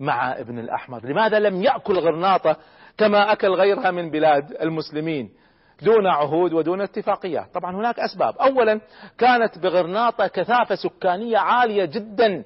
مع 0.00 0.32
ابن 0.32 0.58
الأحمر؟ 0.58 1.06
لماذا 1.06 1.38
لم 1.38 1.62
يأكل 1.62 1.98
غرناطة 1.98 2.56
كما 2.98 3.32
أكل 3.32 3.48
غيرها 3.48 3.90
من 3.90 4.10
بلاد 4.10 4.52
المسلمين؟ 4.52 5.41
دون 5.82 6.06
عهود 6.06 6.52
ودون 6.52 6.80
اتفاقيات. 6.80 7.54
طبعا 7.54 7.76
هناك 7.76 8.00
أسباب. 8.00 8.36
أولا 8.36 8.80
كانت 9.18 9.58
بغرناطة 9.58 10.26
كثافة 10.26 10.74
سكانية 10.74 11.38
عالية 11.38 11.84
جدا. 11.84 12.44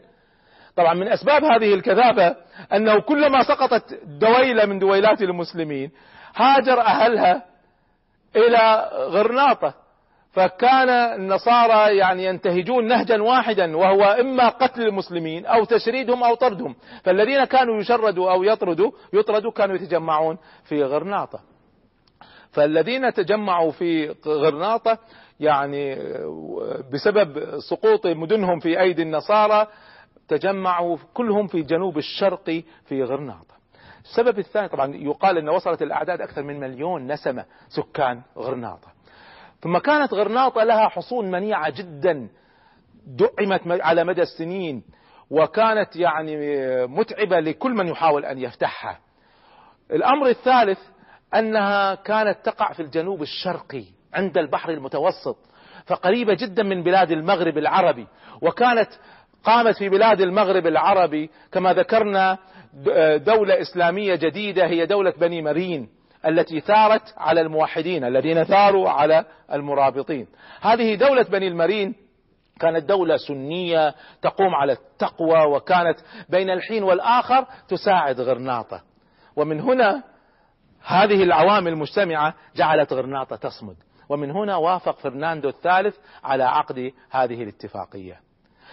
طبعا 0.76 0.94
من 0.94 1.08
أسباب 1.08 1.44
هذه 1.44 1.74
الكثافة 1.74 2.36
أنه 2.72 3.00
كلما 3.00 3.42
سقطت 3.42 4.00
دويلة 4.04 4.66
من 4.66 4.78
دويلات 4.78 5.22
المسلمين 5.22 5.90
هاجر 6.36 6.80
أهلها 6.80 7.42
إلى 8.36 8.90
غرناطة. 8.92 9.74
فكان 10.32 10.88
النصارى 10.88 11.96
يعني 11.96 12.24
ينتهجون 12.24 12.88
نهجا 12.88 13.22
واحدا 13.22 13.76
وهو 13.76 14.04
إما 14.04 14.48
قتل 14.48 14.82
المسلمين 14.82 15.46
أو 15.46 15.64
تشريدهم 15.64 16.22
أو 16.22 16.34
طردهم. 16.34 16.76
فالذين 17.04 17.44
كانوا 17.44 17.80
يشردوا 17.80 18.32
أو 18.32 18.42
يطردوا 18.42 18.90
يطردوا 19.12 19.52
كانوا 19.52 19.76
يتجمعون 19.76 20.38
في 20.64 20.84
غرناطة. 20.84 21.55
فالذين 22.56 23.12
تجمعوا 23.12 23.70
في 23.70 24.14
غرناطة 24.26 24.98
يعني 25.40 25.96
بسبب 26.92 27.58
سقوط 27.70 28.06
مدنهم 28.06 28.58
في 28.60 28.80
أيدي 28.80 29.02
النصارى 29.02 29.66
تجمعوا 30.28 30.96
كلهم 31.14 31.46
في 31.46 31.62
جنوب 31.62 31.98
الشرقي 31.98 32.62
في 32.84 33.02
غرناطة. 33.02 33.54
السبب 34.04 34.38
الثاني 34.38 34.68
طبعا 34.68 34.94
يقال 34.94 35.38
إن 35.38 35.48
وصلت 35.48 35.82
الأعداد 35.82 36.20
أكثر 36.20 36.42
من 36.42 36.60
مليون 36.60 37.12
نسمة 37.12 37.44
سكان 37.68 38.22
غرناطة. 38.38 38.88
ثم 39.60 39.78
كانت 39.78 40.14
غرناطة 40.14 40.64
لها 40.64 40.88
حصون 40.88 41.30
منيعة 41.30 41.70
جدا 41.70 42.28
دعمت 43.06 43.80
على 43.82 44.04
مدى 44.04 44.22
السنين 44.22 44.82
وكانت 45.30 45.96
يعني 45.96 46.36
متعبة 46.86 47.40
لكل 47.40 47.70
من 47.70 47.86
يحاول 47.88 48.24
أن 48.24 48.38
يفتحها. 48.38 48.98
الأمر 49.90 50.28
الثالث 50.28 50.78
أنها 51.38 51.94
كانت 51.94 52.38
تقع 52.44 52.72
في 52.72 52.82
الجنوب 52.82 53.22
الشرقي 53.22 53.84
عند 54.14 54.38
البحر 54.38 54.70
المتوسط 54.70 55.36
فقريبة 55.86 56.34
جدا 56.34 56.62
من 56.62 56.82
بلاد 56.82 57.10
المغرب 57.10 57.58
العربي 57.58 58.06
وكانت 58.42 58.88
قامت 59.44 59.76
في 59.76 59.88
بلاد 59.88 60.20
المغرب 60.20 60.66
العربي 60.66 61.30
كما 61.52 61.72
ذكرنا 61.72 62.38
دولة 63.16 63.60
إسلامية 63.60 64.14
جديدة 64.14 64.66
هي 64.66 64.86
دولة 64.86 65.10
بني 65.10 65.42
مرين 65.42 65.88
التي 66.26 66.60
ثارت 66.60 67.14
على 67.16 67.40
الموحدين 67.40 68.04
الذين 68.04 68.44
ثاروا 68.44 68.90
على 68.90 69.24
المرابطين. 69.52 70.26
هذه 70.60 70.94
دولة 70.94 71.22
بني 71.22 71.48
المرين 71.48 71.94
كانت 72.60 72.84
دولة 72.84 73.16
سنية 73.16 73.94
تقوم 74.22 74.54
على 74.54 74.72
التقوى 74.72 75.46
وكانت 75.46 75.98
بين 76.28 76.50
الحين 76.50 76.82
والآخر 76.82 77.46
تساعد 77.68 78.20
غرناطة. 78.20 78.82
ومن 79.36 79.60
هنا 79.60 80.02
هذه 80.86 81.22
العوامل 81.22 81.72
المجتمعة 81.72 82.34
جعلت 82.56 82.92
غرناطة 82.92 83.36
تصمد. 83.36 83.76
ومن 84.08 84.30
هنا 84.30 84.56
وافق 84.56 84.98
فرناندو 84.98 85.48
الثالث 85.48 85.96
على 86.24 86.44
عقد 86.44 86.92
هذه 87.10 87.42
الاتفاقية. 87.42 88.20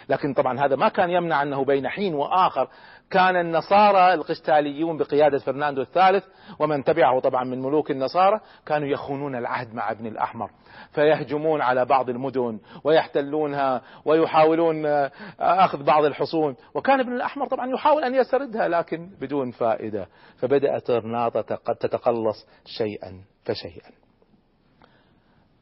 لكن 0.10 0.34
طبعا 0.34 0.66
هذا 0.66 0.76
ما 0.76 0.90
كان 0.90 1.10
يمنع 1.10 1.42
أنه 1.42 1.66
بين 1.66 1.88
حين 1.88 2.14
وآخر 2.14 2.68
كان 3.14 3.36
النصارى 3.36 4.14
القشتاليون 4.14 4.98
بقيادة 4.98 5.38
فرناندو 5.38 5.82
الثالث 5.82 6.24
ومن 6.60 6.84
تبعه 6.84 7.20
طبعا 7.20 7.44
من 7.44 7.62
ملوك 7.62 7.92
النصارى 7.92 8.40
كانوا 8.66 8.88
يخونون 8.88 9.36
العهد 9.36 9.74
مع 9.74 9.92
ابن 9.92 10.08
الأحمر. 10.08 10.52
فيهجمون 10.92 11.62
على 11.62 11.86
بعض 11.86 12.10
المدن 12.10 12.60
ويحتلونها 12.84 13.82
ويحاولون 14.06 14.86
أخذ 15.40 15.84
بعض 15.84 16.06
الحصون. 16.06 16.56
وكان 16.74 17.00
ابن 17.00 17.14
الأحمر 17.14 17.48
طبعا 17.48 17.68
يحاول 17.74 18.04
أن 18.04 18.16
يسردها 18.16 18.68
لكن 18.68 19.10
بدون 19.22 19.52
فائدة. 19.52 20.08
فبدأت 20.38 20.92
غرناطة 20.92 21.56
قد 21.56 21.76
تتقلص 21.76 22.48
شيئا 22.66 23.22
فشيئا. 23.46 23.92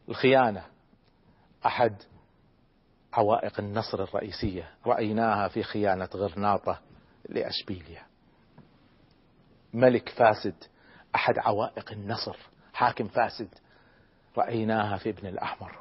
الخيانة 0.09 0.63
أحد 1.65 1.95
عوائق 3.13 3.59
النصر 3.59 4.03
الرئيسية. 4.03 4.69
رأيناها 4.87 5.47
في 5.47 5.63
خيانة 5.63 6.09
غرناطة. 6.15 6.90
لأشبيليا 7.31 8.01
ملك 9.73 10.09
فاسد 10.09 10.55
أحد 11.15 11.37
عوائق 11.37 11.91
النصر 11.91 12.37
حاكم 12.73 13.07
فاسد. 13.07 13.47
رأيناها 14.37 14.97
في 14.97 15.09
ابن 15.09 15.27
الأحمر. 15.27 15.79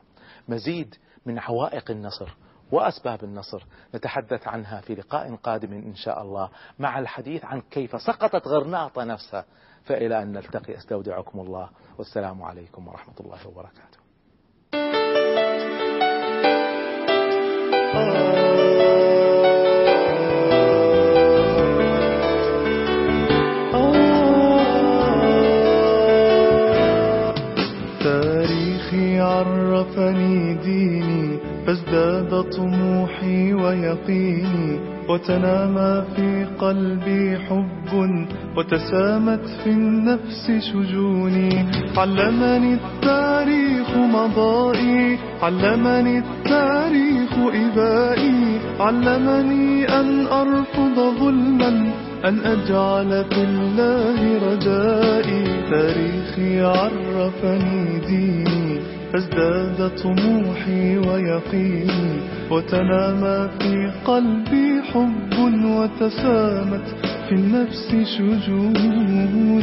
مزيد 0.48 0.94
من 1.26 1.38
عوائق 1.38 1.90
النصر 1.90 2.28
وأسباب 2.72 3.24
النصر 3.24 3.64
نتحدث 3.94 4.48
عنها 4.48 4.80
في 4.80 4.94
لقاء 4.94 5.34
قادم 5.34 5.72
إن 5.72 5.94
شاء 5.94 6.22
الله 6.22 6.50
مع 6.78 6.98
الحديث 6.98 7.44
عن 7.44 7.60
كيف 7.60 8.02
سقطت 8.02 8.46
غرناطة 8.46 9.04
نفسها. 9.04 9.44
فإلى 9.84 10.22
أن 10.22 10.32
نلتقي 10.32 10.76
أستودعكم 10.76 11.40
الله. 11.40 11.70
والسلام 11.98 12.42
عليكم 12.42 12.88
ورحمة 12.88 13.14
الله 13.20 13.48
وبركاته. 13.48 14.00
عرفني 29.80 30.54
ديني 30.54 31.38
فازداد 31.66 32.42
طموحي 32.42 33.54
ويقيني 33.54 34.80
وتنامى 35.08 36.04
في 36.16 36.46
قلبي 36.58 37.38
حب 37.38 37.92
وتسامت 38.56 39.40
في 39.64 39.70
النفس 39.70 40.50
شجوني. 40.50 41.66
علمني 41.96 42.74
التاريخ 42.74 43.96
مضائي 43.96 45.18
علمني 45.42 46.18
التاريخ 46.18 47.32
إبائي. 47.38 48.60
علمني 48.80 49.88
أن 49.88 50.26
أرفض 50.26 50.96
ظلما 51.20 51.92
أن 52.24 52.38
أجعل 52.44 53.24
في 53.30 53.42
الله 53.44 54.18
رجائي. 54.48 55.44
تاريخي 55.70 56.60
عرفني 56.60 57.98
ديني. 58.06 58.59
فازداد 59.12 59.90
طموحي 60.02 60.98
ويقيني 60.98 62.20
وتنامى 62.50 63.48
في 63.58 63.92
قلبي 64.04 64.82
حب 64.82 65.32
وتسامت 65.64 66.86
في 67.28 67.32
النفس 67.34 67.88
شجوني 68.16 69.60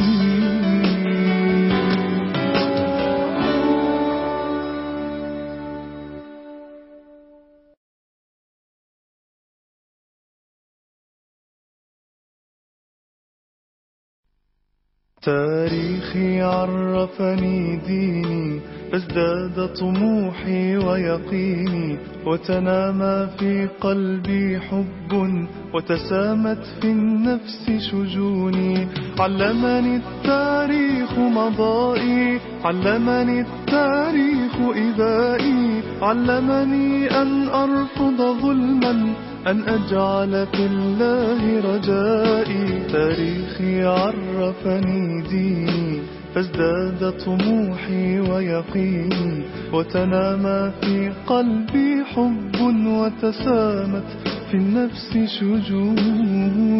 تاريخي 15.22 16.40
عرفني 16.42 17.76
ديني 17.76 18.60
فازداد 18.92 19.68
طموحي 19.80 20.76
ويقيني 20.76 21.98
وتنامى 22.26 23.28
في 23.38 23.68
قلبي 23.80 24.60
حب 24.60 25.38
وتسامت 25.74 26.64
في 26.80 26.88
النفس 26.88 27.70
شجوني. 27.78 28.86
علمني 29.18 29.96
التاريخ 29.96 31.18
مضائي 31.18 32.40
علمني 32.64 33.40
التاريخ 33.40 34.54
إبائي. 34.60 35.82
علمني 36.02 37.10
أن 37.10 37.48
أرفض 37.48 38.40
ظلما 38.42 39.14
أن 39.46 39.62
أجعل 39.62 40.46
في 40.46 40.66
الله 40.66 41.60
رجائي. 41.60 42.82
تاريخي 42.92 43.84
عرفني 43.84 45.22
ديني. 45.22 46.17
فازداد 46.34 47.24
طموحي 47.24 48.20
ويقيني 48.20 49.44
وتنامى 49.72 50.72
في 50.80 51.10
قلبي 51.26 52.04
حب 52.04 52.54
وتسامت 52.86 54.08
في 54.50 54.54
النفس 54.54 55.12
شجوني 55.38 56.78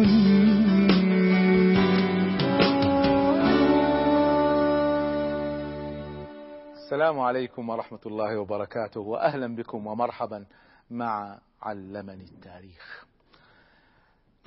السلام 6.73 7.19
عليكم 7.19 7.69
ورحمة 7.69 7.99
الله 8.05 8.37
وبركاته 8.39 8.99
وأهلا 8.99 9.55
بكم 9.55 9.87
ومرحبا 9.87 10.45
مع 10.91 11.39
علمني 11.61 12.23
التاريخ. 12.23 13.05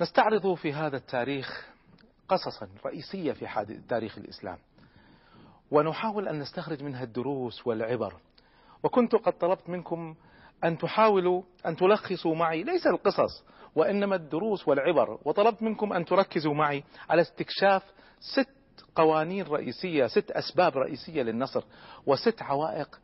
نستعرض 0.01 0.53
في 0.53 0.73
هذا 0.73 0.97
التاريخ 0.97 1.67
قصصا 2.27 2.67
رئيسية 2.85 3.33
في 3.33 3.47
تاريخ 3.89 4.17
الإسلام. 4.17 4.57
ونحاول 5.73 6.27
أن 6.27 6.39
نستخرج 6.39 6.83
منها 6.83 7.03
الدروس 7.03 7.67
والعبر. 7.67 8.13
وكنت 8.83 9.15
قد 9.15 9.33
طلبت 9.37 9.69
منكم 9.69 10.15
أن 10.63 10.77
تحاولوا 10.77 11.41
أن 11.65 11.75
تلخصوا 11.75 12.35
معي 12.35 12.63
ليس 12.63 12.87
القصص 12.87 13.43
وإنما 13.75 14.15
الدروس 14.15 14.67
والعبر. 14.67 15.19
وطلبت 15.25 15.63
منكم 15.63 15.93
أن 15.93 16.05
تركزوا 16.05 16.53
معي 16.53 16.83
على 17.09 17.21
استكشاف 17.21 17.83
ست 18.19 18.49
قوانين 18.95 19.45
رئيسية 19.45 20.07
ست 20.07 20.31
أسباب 20.31 20.77
رئيسية 20.77 21.21
للنصر 21.21 21.63
وست 22.05 22.41
عوائق 22.41 22.99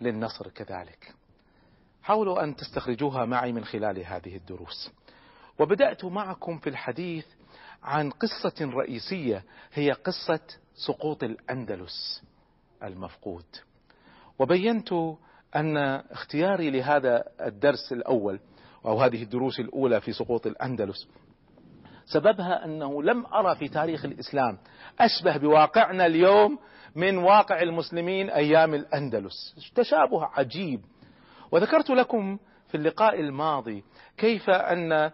للنصر 0.00 0.48
كذلك. 0.48 1.14
حاولوا 2.02 2.44
أن 2.44 2.56
تستخرجوها 2.56 3.24
معي 3.24 3.52
من 3.52 3.64
خلال 3.64 4.06
هذه 4.06 4.36
الدروس. 4.36 4.90
وبدأت 5.58 6.04
معكم 6.04 6.58
في 6.58 6.70
الحديث 6.70 7.26
عن 7.82 8.10
قصة 8.10 8.70
رئيسية 8.74 9.44
هي 9.72 9.90
قصة 9.92 10.40
سقوط 10.86 11.22
الأندلس 11.22 12.22
المفقود. 12.82 13.44
وبينت 14.38 14.92
أن 15.56 15.76
اختياري 16.10 16.70
لهذا 16.70 17.24
الدرس 17.40 17.92
الأول 17.92 18.40
أو 18.84 19.00
هذه 19.00 19.22
الدروس 19.22 19.60
الأولى 19.60 20.00
في 20.00 20.12
سقوط 20.12 20.46
الأندلس 20.46 21.08
سببها 22.06 22.64
أنه 22.64 23.02
لم 23.02 23.26
أرى 23.26 23.56
في 23.56 23.68
تاريخ 23.68 24.04
الإسلام 24.04 24.58
أشبه 25.00 25.36
بواقعنا 25.36 26.06
اليوم 26.06 26.58
من 26.96 27.18
واقع 27.18 27.62
المسلمين 27.62 28.30
أيام 28.30 28.74
الأندلس. 28.74 29.54
تشابه 29.74 30.24
عجيب. 30.24 30.80
وذكرت 31.52 31.90
لكم 31.90 32.38
في 32.70 32.76
اللقاء 32.76 33.20
الماضي 33.20 33.84
كيف 34.18 34.50
أن 34.50 35.10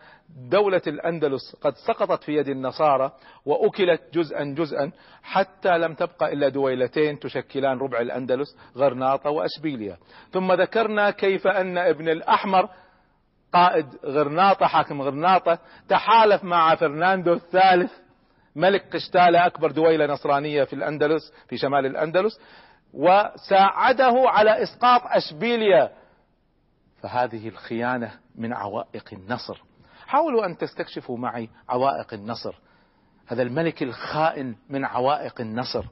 دولة 0.51 0.83
الأندلس 0.87 1.57
قد 1.61 1.75
سقطت 1.87 2.23
في 2.23 2.33
يد 2.37 2.49
النصارى 2.49 3.13
وأكلت 3.47 4.01
جزءا 4.15 4.45
جزءا 4.45 4.93
حتى 5.23 5.79
لم 5.79 5.95
تبقى 5.95 6.33
إلا 6.33 6.49
دويلتين 6.49 7.19
تشكلان 7.19 7.79
ربع 7.79 8.01
الأندلس 8.01 8.57
غرناطة 8.77 9.31
وأشبيليا 9.31 9.97
ثم 10.33 10.53
ذكرنا 10.53 11.11
كيف 11.11 11.47
أن 11.47 11.79
ابن 11.79 12.09
الأحمر 12.09 12.69
قائد 13.53 13.87
غرناطة 14.05 14.67
حاكم 14.67 15.03
غرناطة 15.03 15.59
تحالف 15.89 16.45
مع 16.45 16.75
فرناندو 16.75 17.33
الثالث 17.33 17.93
ملك 18.57 18.95
قشتالة 18.95 19.47
أكبر 19.47 19.71
دويلة 19.71 20.07
نصرانية 20.07 20.65
في 20.65 20.73
الأندلس 20.73 21.33
في 21.49 21.57
شمال 21.57 21.87
الأندلس 21.87 22.41
وساعده 22.95 24.15
على 24.27 24.63
إسقاط 24.63 25.01
أشبيليا 25.05 25.91
فهذه 27.07 27.49
الخيانة 27.49 28.13
من 28.35 28.53
عوائق 28.53 29.09
النصر. 29.13 29.63
حاولوا 30.07 30.47
أن 30.47 30.57
تستكشفوا 30.57 31.19
معي 31.19 31.51
عوائق 31.69 32.15
النصر. 32.15 32.55
هذا 33.27 33.43
الملك 33.43 33.83
الخائن 33.83 34.57
من 34.69 34.85
عوائق 34.85 35.41
النصر. 35.41 35.85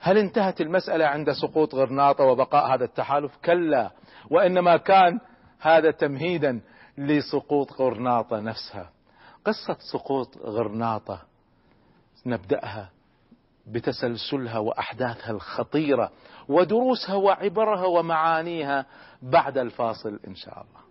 هل 0.00 0.18
انتهت 0.18 0.60
المسألة 0.60 1.06
عند 1.06 1.32
سقوط 1.32 1.74
غرناطة 1.74 2.24
وبقاء 2.24 2.74
هذا 2.74 2.84
التحالف؟ 2.84 3.36
كلا. 3.44 3.90
وإنما 4.30 4.76
كان 4.76 5.20
هذا 5.60 5.90
تمهيدا 5.90 6.60
لسقوط 6.98 7.72
غرناطة 7.72 8.40
نفسها. 8.40 8.90
قصة 9.44 9.76
سقوط 9.92 10.38
غرناطة 10.38 11.22
نبدأها 12.26 12.90
بتسلسلها 13.66 14.58
وأحداثها 14.58 15.30
الخطيرة 15.30 16.10
ودروسها 16.48 17.14
وعبرها 17.14 17.86
ومعانيها 17.86 18.86
بعد 19.22 19.58
الفاصل 19.58 20.20
إن 20.28 20.34
شاء 20.34 20.54
الله. 20.54 20.81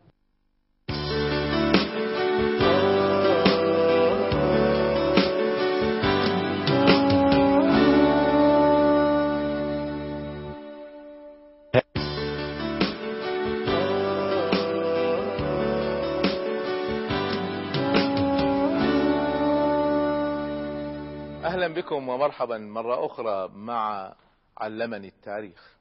بكم 21.74 22.10
ومرحبا 22.10 22.58
مرة 22.58 23.06
أخرى 23.06 23.50
مع 23.54 24.14
علمني 24.58 25.08
التاريخ. 25.08 25.76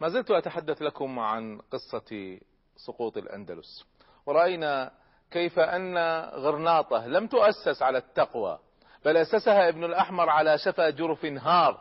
ما 0.00 0.08
زلت 0.08 0.30
أتحدث 0.30 0.82
لكم 0.82 1.18
عن 1.18 1.60
قصة 1.72 2.38
سقوط 2.76 3.16
الأندلس. 3.16 3.84
ورأينا 4.26 4.90
كيف 5.30 5.58
أن 5.58 5.98
غرناطة 6.34 7.06
لم 7.06 7.26
تؤسس 7.26 7.82
على 7.82 7.98
التقوى 7.98 8.58
بل 9.04 9.16
أسسها 9.16 9.68
ابن 9.68 9.84
الأحمر 9.84 10.30
على 10.30 10.58
شفا 10.58 10.90
جرف 10.90 11.24
هار 11.24 11.80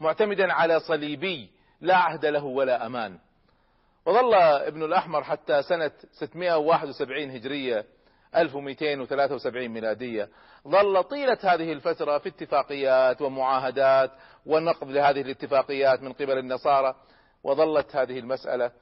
معتمدا 0.00 0.52
على 0.52 0.80
صليبي 0.80 1.50
لا 1.80 1.96
عهد 1.96 2.26
له 2.26 2.44
ولا 2.44 2.86
أمان. 2.86 3.18
وظل 4.06 4.34
ابن 4.34 4.82
الأحمر 4.82 5.24
حتى 5.24 5.62
سنة 5.62 5.90
671 6.12 7.30
هجرية 7.30 7.86
1273 8.36 9.68
ميلادية. 9.68 10.28
ظل 10.68 11.04
طيلة 11.04 11.38
هذه 11.42 11.72
الفترة 11.72 12.18
في 12.18 12.28
اتفاقيات 12.28 13.22
ومعاهدات 13.22 14.10
ونقض 14.46 14.88
لهذه 14.88 15.20
الاتفاقيات 15.20 16.02
من 16.02 16.12
قبل 16.12 16.38
النصارى 16.38 16.94
وظلت 17.42 17.96
هذه 17.96 18.18
المسألة 18.18 18.72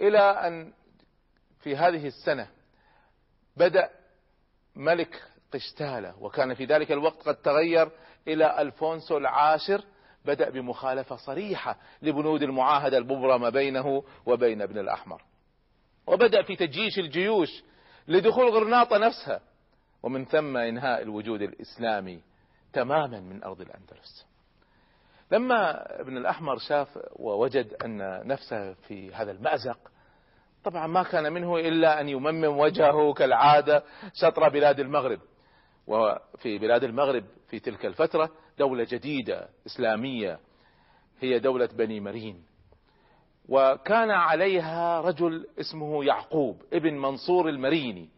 إلى 0.00 0.18
أن 0.18 0.72
في 1.60 1.76
هذه 1.76 2.06
السنة 2.06 2.48
بدأ 3.56 3.90
ملك 4.76 5.22
قشتالة 5.54 6.22
وكان 6.22 6.54
في 6.54 6.64
ذلك 6.64 6.92
الوقت 6.92 7.28
قد 7.28 7.36
تغير 7.36 7.90
إلى 8.28 8.62
ألفونسو 8.62 9.16
العاشر 9.16 9.84
بدأ 10.24 10.50
بمخالفة 10.50 11.16
صريحة 11.16 11.78
لبنود 12.02 12.42
المعاهدة 12.42 12.98
المبرمة 12.98 13.48
بينه 13.48 14.04
وبين 14.26 14.62
ابن 14.62 14.78
الأحمر. 14.78 15.22
وبدأ 16.06 16.42
في 16.42 16.56
تجيش 16.56 16.98
الجيوش 16.98 17.62
لدخول 18.08 18.48
غرناطة 18.48 18.98
نفسها. 18.98 19.40
ومن 20.02 20.24
ثم 20.24 20.56
إنهاء 20.56 21.02
الوجود 21.02 21.42
الإسلامي 21.42 22.22
تماما 22.72 23.20
من 23.20 23.44
أرض 23.44 23.60
الأندلس. 23.60 24.26
لما 25.30 25.86
ابن 26.00 26.16
الأحمر 26.16 26.58
شاف 26.58 26.98
ووجد 27.16 27.74
أن 27.84 28.26
نفسه 28.26 28.72
في 28.72 29.14
هذا 29.14 29.30
المأزق 29.30 29.78
طبعا 30.64 30.86
ما 30.86 31.02
كان 31.02 31.32
منه 31.32 31.56
إلا 31.58 32.00
أن 32.00 32.08
يممم 32.08 32.58
وجهه 32.58 33.12
كالعادة 33.12 33.82
شطر 34.14 34.48
بلاد 34.48 34.80
المغرب. 34.80 35.20
وفي 35.86 36.58
بلاد 36.58 36.84
المغرب 36.84 37.24
في 37.48 37.60
تلك 37.60 37.86
الفترة 37.86 38.30
دولة 38.58 38.86
جديدة 38.90 39.48
إسلامية 39.66 40.38
هي 41.20 41.38
دولة 41.38 41.66
بني 41.66 42.00
مرين. 42.00 42.44
وكان 43.48 44.10
عليها 44.10 45.00
رجل 45.00 45.46
اسمه 45.60 46.04
يعقوب 46.04 46.62
ابن 46.72 46.94
منصور 46.98 47.48
المريني 47.48 48.08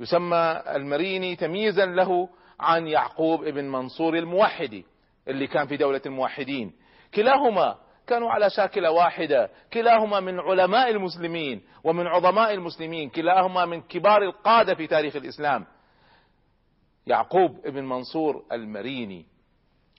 يسمى 0.00 0.62
المريني 0.66 1.36
تمييزا 1.36 1.86
له 1.86 2.28
عن 2.60 2.86
يعقوب 2.86 3.44
ابن 3.44 3.64
منصور 3.64 4.18
الموحدي 4.18 4.84
اللي 5.28 5.46
كان 5.46 5.66
في 5.66 5.76
دولة 5.76 6.00
الموحدين. 6.06 6.72
كلاهما 7.14 7.78
كانوا 8.06 8.30
على 8.30 8.50
شاكلة 8.50 8.90
واحدة 8.90 9.50
كلاهما 9.72 10.20
من 10.20 10.40
علماء 10.40 10.90
المسلمين 10.90 11.62
ومن 11.84 12.06
عظماء 12.06 12.54
المسلمين 12.54 13.10
كلاهما 13.10 13.66
من 13.66 13.82
كبار 13.82 14.22
القادة 14.22 14.74
في 14.74 14.86
تاريخ 14.86 15.16
الإسلام. 15.16 15.66
يعقوب 17.06 17.66
ابن 17.66 17.84
منصور 17.84 18.44
المريني 18.52 19.26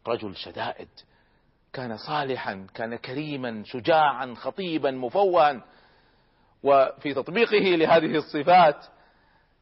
رجل 0.07 0.35
شدائد 0.35 0.89
كان 1.73 1.97
صالحا 1.97 2.67
كان 2.73 2.95
كريما 2.95 3.63
شجاعا 3.65 4.33
خطيبا 4.35 4.91
مفوها. 4.91 5.65
وفي 6.63 7.13
تطبيقه 7.13 7.75
لهذه 7.75 8.15
الصفات 8.15 8.85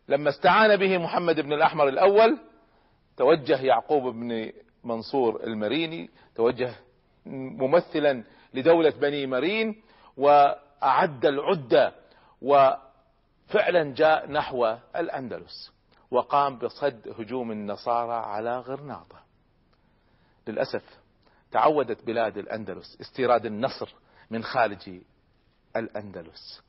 لما 0.08 0.30
استعان 0.30 0.76
به 0.76 0.98
محمد 0.98 1.40
بن 1.40 1.54
الأحمر 1.54 1.88
الأول 1.88 2.40
توجه 3.18 3.62
يعقوب 3.62 4.14
بن 4.14 4.52
منصور 4.84 5.44
المريني 5.44 6.10
توجه 6.36 6.76
ممثلا 7.26 8.24
لدولة 8.54 8.90
بني 8.90 9.28
مرين 9.28 9.82
وأعد 10.18 11.26
العدة 11.26 11.94
وفعلا 12.42 13.94
جاء 13.94 14.32
نحو 14.32 14.76
الأندلس 14.96 15.72
وقام 16.12 16.58
بصد 16.58 17.08
هجوم 17.20 17.52
النصارى 17.52 18.26
على 18.26 18.60
غرناطة. 18.60 19.20
للأسف 20.48 20.99
تعودت 21.52 22.06
بلاد 22.06 22.38
الأندلس 22.38 23.02
استيراد 23.02 23.46
النصر 23.46 23.94
من 24.32 24.44
خارج 24.44 25.02
الأندلس. 25.76 26.62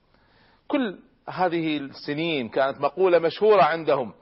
كل 0.68 0.98
هذه 1.28 1.76
السنين 1.76 2.48
كانت 2.48 2.80
مقولة 2.80 3.18
مشهورة 3.18 3.62
عندهم 3.62 4.12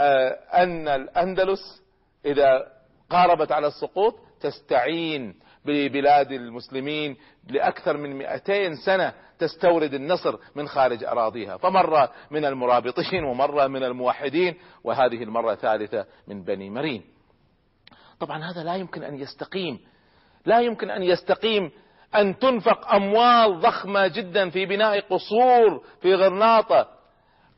آه، 0.00 0.28
أن 0.54 0.88
الأندلس 0.88 1.82
إذا 2.24 2.72
قاربت 3.10 3.52
على 3.52 3.66
السقوط 3.66 4.18
تستعين 4.40 5.34
ببلاد 5.64 6.32
المسلمين 6.32 7.16
لأكثر 7.50 7.96
من 7.96 8.16
200 8.18 8.74
سنة 8.74 9.12
تستورد 9.38 9.94
النصر 9.94 10.38
من 10.54 10.68
خارج 10.68 11.04
أراضيها. 11.04 11.56
فمرة 11.56 12.12
من 12.30 12.44
المرابطين 12.44 13.24
ومرة 13.24 13.66
من 13.66 13.82
الموحدين 13.82 14.54
وهذه 14.84 15.22
المرة 15.22 15.54
ثالثة 15.54 16.06
من 16.28 16.44
بني 16.44 16.70
مرين. 16.70 17.04
طبعا 18.20 18.50
هذا 18.50 18.64
لا 18.64 18.76
يمكن 18.76 19.02
أن 19.02 19.18
يستقيم 19.18 19.80
لا 20.46 20.60
يمكن 20.60 20.90
أن 20.90 21.02
يستقيم 21.02 21.70
أن 22.14 22.38
تنفق 22.38 22.94
أموال 22.94 23.60
ضخمة 23.60 24.06
جدا 24.06 24.50
في 24.50 24.66
بناء 24.66 25.00
قصور 25.00 25.82
في 26.02 26.14
غرناطة. 26.14 26.88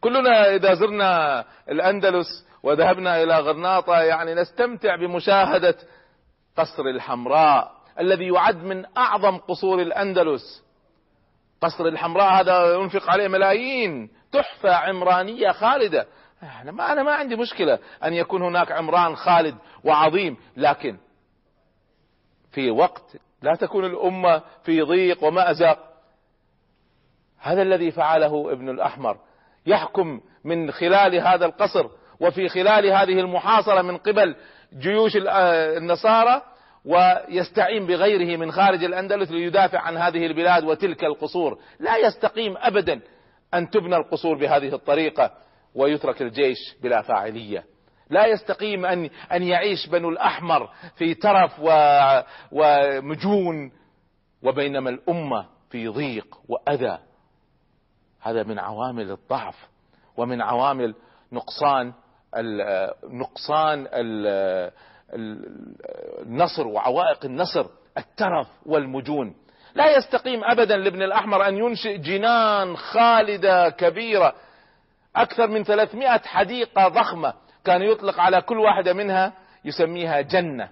كلنا 0.01 0.55
إذا 0.55 0.75
زرنا 0.75 1.45
الأندلس 1.69 2.47
وذهبنا 2.63 3.23
إلى 3.23 3.39
غرناطة 3.39 4.01
يعني 4.01 4.35
نستمتع 4.35 4.97
بمشاهدة 4.97 5.75
قصر 6.57 6.83
الحمراء 6.83 7.73
الذي 8.01 8.27
يعد 8.27 8.65
من 8.65 8.85
أعظم 8.97 9.37
قصور 9.37 9.83
الأندلس. 9.83 10.65
قصر 11.61 11.87
الحمراء 11.87 12.41
هذا 12.41 12.75
ينفق 12.75 13.11
عليه 13.11 13.29
ملايين 13.29 14.11
تحفة 14.33 14.75
عمرانية 14.75 15.53
خالدة. 15.53 16.07
أنا 16.63 16.73
ما, 16.73 16.93
أنا 16.93 17.03
ما 17.03 17.13
عندي 17.13 17.37
مشكلة 17.37 17.79
أن 18.05 18.15
يكون 18.15 18.43
هناك 18.43 18.73
عمران 18.73 19.17
خالد 19.17 19.55
وعظيم 19.85 20.37
لكن 20.57 20.99
في 22.59 22.71
وقت 22.71 23.17
لا 23.43 23.55
تكون 23.55 23.85
الأمة 23.85 24.43
في 24.63 24.83
ضيق 24.83 25.25
ومأزق 25.25 25.79
هذا 27.41 27.63
الذي 27.63 27.91
فعله 27.91 28.53
ابن 28.53 28.69
الأحمر. 28.69 29.19
يحكم 29.67 30.21
من 30.45 30.71
خلال 30.71 31.15
هذا 31.15 31.47
القصر 31.47 31.87
وفي 32.21 32.49
خلال 32.49 32.87
هذه 32.87 33.21
المحاصرة 33.21 33.83
من 33.83 33.97
قبل 33.97 34.37
جيوش 34.79 35.13
النصارى 35.77 36.43
ويستعين 36.85 37.87
بغيره 37.87 38.37
من 38.37 38.53
خارج 38.53 38.85
الأندلس 38.85 39.31
ليدافع 39.31 39.79
عن 39.81 39.97
هذه 39.97 40.27
البلاد 40.27 40.65
وتلك 40.65 41.05
القصور. 41.05 41.59
لا 41.81 41.97
يستقيم 41.97 42.55
أبدا 42.57 43.01
أن 43.55 43.71
تبنى 43.71 43.97
القصور 43.97 44.39
بهذه 44.39 44.75
الطريقة 44.75 45.31
ويترك 45.75 46.23
الجيش 46.23 46.59
بلا 46.83 47.03
فاعلية. 47.03 47.65
لا 48.11 48.27
يستقيم 48.27 48.87
أن, 48.87 49.11
أن 49.33 49.43
يعيش 49.43 49.87
بنو 49.87 50.09
الأحمر 50.09 50.71
في 50.97 51.15
ترف 51.15 51.61
ومجون 52.53 53.73
وبينما 54.43 54.91
الأمة 54.91 55.47
في 55.71 55.89
ضيق 55.89 56.39
وأذى. 56.49 56.99
هذا 58.21 58.43
من 58.43 58.59
عوامل 58.59 59.11
الضعف 59.11 59.69
ومن 60.17 60.43
عوامل 60.43 60.95
نقصان 61.33 61.93
نقصان 63.05 63.87
النصر 65.15 66.67
وعوائق 66.67 67.25
النصر 67.25 67.67
الترف 67.99 68.49
والمجون. 68.67 69.35
لا 69.75 69.97
يستقيم 69.97 70.45
ابدا 70.45 70.77
لابن 70.77 71.03
الأحمر 71.03 71.49
أن 71.49 71.57
ينشئ 71.57 71.97
جنان 71.99 72.77
خالدة 72.77 73.71
كبيرة 73.71 74.35
أكثر 75.17 75.47
من 75.47 75.65
300 75.65 76.19
حديقة 76.19 76.89
ضخمة. 76.89 77.35
كان 77.69 77.83
يطلق 77.83 78.21
على 78.21 78.41
كل 78.41 78.59
واحدة 78.59 78.93
منها 78.93 79.33
يسميها 79.65 80.21
جنة 80.21 80.69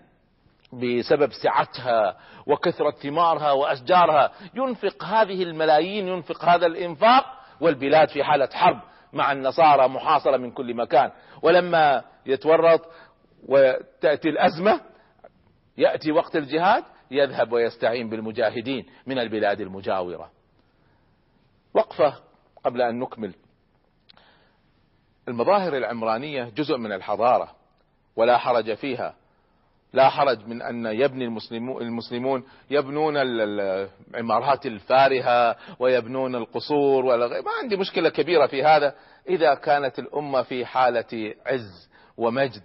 بسبب 0.73 1.33
سعتها 1.33 2.17
وكثرة 2.47 2.91
ثمارها 2.91 3.53
وأشجارها. 3.53 4.33
ينفق 4.55 5.05
هذه 5.05 5.43
الملايين 5.43 6.09
ينفق 6.09 6.45
هذا 6.45 6.67
الإنفاق 6.67 7.25
والبلاد 7.61 8.09
في 8.09 8.25
حالة 8.25 8.49
حرب 8.53 8.81
مع 9.13 9.33
النصارى 9.33 9.89
محاصرة 9.89 10.37
من 10.37 10.51
كل 10.51 10.75
مكان. 10.75 11.11
ولما 11.43 12.05
يتورط 12.27 12.81
وتأتي 13.49 14.29
الأزمة 14.29 14.81
يأتي 15.79 16.13
وقت 16.13 16.37
الجهاد 16.37 16.85
يذهب 17.11 17.53
ويستعين 17.53 18.09
بالمجاهدين 18.09 18.87
من 19.07 19.19
البلاد 19.19 19.61
المجاورة. 19.61 20.31
وقفة 21.75 22.15
قبل 22.65 22.83
أن 22.83 22.99
نكمل. 22.99 23.35
المظاهر 25.29 25.77
العمرانية 25.77 26.45
جزء 26.57 26.77
من 26.77 26.93
الحضارة 26.93 27.51
ولا 28.17 28.39
حرج 28.39 28.75
فيها. 28.75 29.15
لا 29.93 30.09
حرج 30.09 30.47
من 30.47 30.63
أن 30.63 30.87
يبني 30.87 31.25
المسلمون 31.81 32.45
يبنون 32.71 33.17
العمارات 33.17 34.67
الفارهة 34.67 35.57
ويبنون 35.79 36.35
القصور 36.35 37.05
ما 37.17 37.51
عندي 37.63 37.77
مشكلة 37.77 38.09
كبيرة 38.09 38.47
في 38.47 38.65
هذا 38.65 38.95
إذا 39.29 39.55
كانت 39.55 39.99
الأمة 39.99 40.43
في 40.43 40.67
حالة 40.67 41.35
عز 41.47 41.89
ومجد 42.17 42.63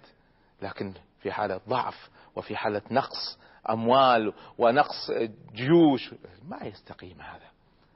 لكن 0.62 0.92
في 1.20 1.32
حالة 1.32 1.60
ضعف 1.68 2.10
وفي 2.36 2.56
حالة 2.56 2.82
نقص 2.90 3.38
أموال 3.70 4.32
ونقص 4.58 5.10
جيوش. 5.54 6.14
ما 6.48 6.66
يستقيم 6.66 7.20
هذا. 7.20 7.46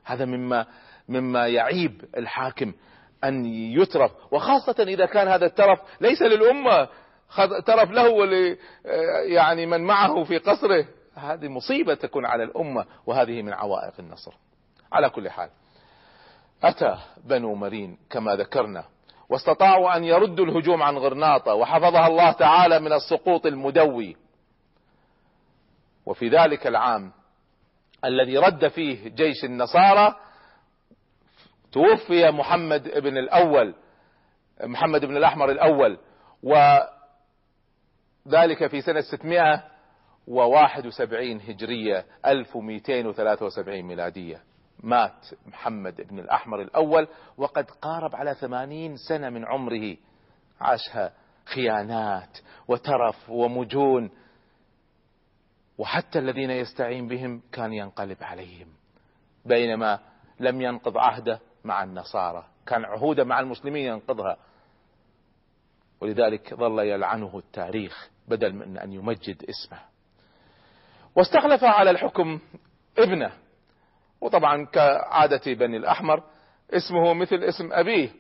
هذا 0.05 0.25
مما 0.25 0.67
مما 1.09 1.47
يعيب 1.47 2.05
الحاكم 2.17 2.73
أن 3.25 3.45
يترف. 3.47 4.13
وخاصة 4.31 4.83
إذا 4.83 5.07
كان 5.07 5.29
هذا 5.29 5.47
الترف 5.47 5.79
ليس 6.01 6.23
للأمة 6.23 6.89
ترف 7.67 7.91
له 7.91 8.09
ول 8.11 8.57
يعني 9.27 9.67
من 9.67 9.81
معه 9.81 10.25
في 10.25 10.39
قصره. 10.39 10.87
هذه 11.15 11.49
مصيبة 11.49 11.95
تكون 11.95 12.27
على 12.27 12.45
الأمة 12.45 12.85
وهذه 13.07 13.43
من 13.43 13.53
عوائق 13.53 13.93
النصر. 13.99 14.33
على 14.93 15.11
كل 15.11 15.31
حال 15.31 15.51
أتى 16.63 16.97
بنو 17.25 17.55
مرين 17.55 17.99
كما 18.11 18.37
ذكرنا 18.37 18.85
واستطاعوا 19.29 19.97
أن 19.97 20.05
يردوا 20.05 20.45
الهجوم 20.47 20.83
عن 20.83 20.97
غرناطة 20.97 21.55
وحفظها 21.55 22.07
الله 22.07 22.33
تعالى 22.33 22.79
من 22.79 22.93
السقوط 22.93 23.47
المدوي. 23.47 24.17
وفي 26.07 26.29
ذلك 26.29 26.67
العام 26.67 27.13
الذي 28.05 28.39
رد 28.39 28.69
فيه 28.69 29.09
جيش 29.09 29.45
النصارى 29.45 30.17
توفي 31.73 32.31
محمد 32.31 32.89
بن 32.89 33.19
الأول 33.19 33.75
محمد 34.65 35.05
بن 35.05 35.17
الأحمر 35.17 35.51
الأول 35.51 35.99
وذلك 38.27 38.67
في 38.67 38.81
سنة 38.81 39.01
671 39.01 41.41
هجرية 41.41 42.07
1273 42.27 43.83
ميلادية. 43.83 44.43
مات 44.83 45.27
محمد 45.47 46.01
بن 46.01 46.19
الأحمر 46.19 46.63
الأول 46.63 47.09
وقد 47.37 47.71
قارب 47.71 48.17
على 48.17 48.35
ثمانين 48.35 48.97
سنة 48.97 49.31
من 49.31 49.45
عمره. 49.45 49.97
عاشها 50.61 51.13
خيانات 51.45 52.39
وترف 52.69 53.31
ومجون. 53.31 54.11
وحتى 55.79 56.19
الذين 56.19 56.51
يستعين 56.51 57.09
بهم 57.09 57.43
كان 57.53 57.73
ينقلب 57.73 58.19
عليهم. 58.21 58.69
بينما 59.45 59.99
لم 60.41 60.61
ينقض 60.61 60.99
عهده 60.99 61.41
مع 61.67 61.83
النصارى. 61.83 62.45
كان 62.67 62.85
عهوده 62.85 63.25
مع 63.25 63.41
المسلمين 63.41 63.87
ينقضها. 63.87 64.37
ولذلك 66.01 66.55
ظل 66.55 66.79
يلعنه 66.79 67.39
التاريخ 67.39 68.11
بدل 68.29 68.53
من 68.53 68.79
أن 68.79 68.93
يمجد 68.93 69.45
اسمه. 69.51 69.79
واستخلف 71.17 71.65
على 71.65 71.91
الحكم 71.91 72.39
ابنه. 72.99 73.33
وطبعا 74.21 74.67
كعادة 74.67 75.55
بني 75.55 75.77
الأحمر 75.77 76.23
اسمه 76.71 77.15
مثل 77.15 77.37
اسم 77.37 77.73
أبيه. 77.73 78.11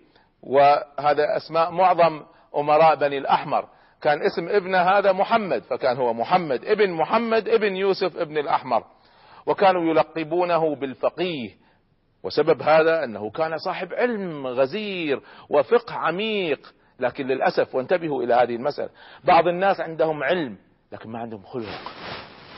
وهذا 0.42 1.36
أسماء 1.36 1.70
معظم 1.70 2.22
أمراء 2.56 2.94
بني 2.94 3.18
الأحمر. 3.18 3.68
كان 4.00 4.22
اسم 4.22 4.48
ابنه 4.48 4.78
هذا 4.78 5.12
محمد. 5.12 5.62
فكان 5.62 5.96
هو 5.96 6.12
محمد 6.12 6.64
ابن 6.64 6.92
محمد 6.92 7.48
ابن 7.48 7.76
يوسف 7.76 8.16
ابن 8.16 8.38
الأحمر. 8.38 8.84
وكانوا 9.46 9.90
يلقبونه 9.90 10.76
بالفقيه. 10.76 11.65
وسبب 12.26 12.62
هذا 12.62 13.04
أنه 13.04 13.30
كان 13.30 13.58
صاحب 13.58 13.94
علم 13.94 14.46
غزير 14.46 15.20
وفقه 15.50 15.94
عميق. 15.94 16.74
لكن 17.00 17.26
للأسف 17.26 17.74
وانتبهوا 17.74 18.22
إلى 18.22 18.34
هذه 18.34 18.56
المسألة 18.56 18.88
بعض 19.24 19.48
الناس 19.48 19.80
عندهم 19.80 20.22
علم 20.22 20.58
لكن 20.92 21.10
ما 21.10 21.18
عندهم 21.18 21.42
خلق. 21.42 21.92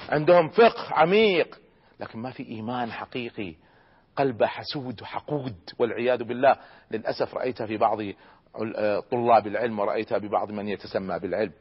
عندهم 0.08 0.48
فقه 0.48 0.94
عميق 0.94 1.58
لكن 2.00 2.18
ما 2.18 2.30
في 2.30 2.48
إيمان 2.48 2.92
حقيقي. 2.92 3.54
قلبه 4.16 4.46
حسود 4.46 5.02
وحقود 5.02 5.56
والعياذ 5.78 6.24
بالله. 6.24 6.56
للأسف 6.90 7.34
رأيتها 7.34 7.66
في 7.66 7.76
بعض 7.76 7.98
طلاب 9.10 9.46
العلم 9.46 9.78
ورأيتها 9.78 10.18
ببعض 10.18 10.50
من 10.50 10.68
يتسمى 10.68 11.18
بالعلم. 11.18 11.52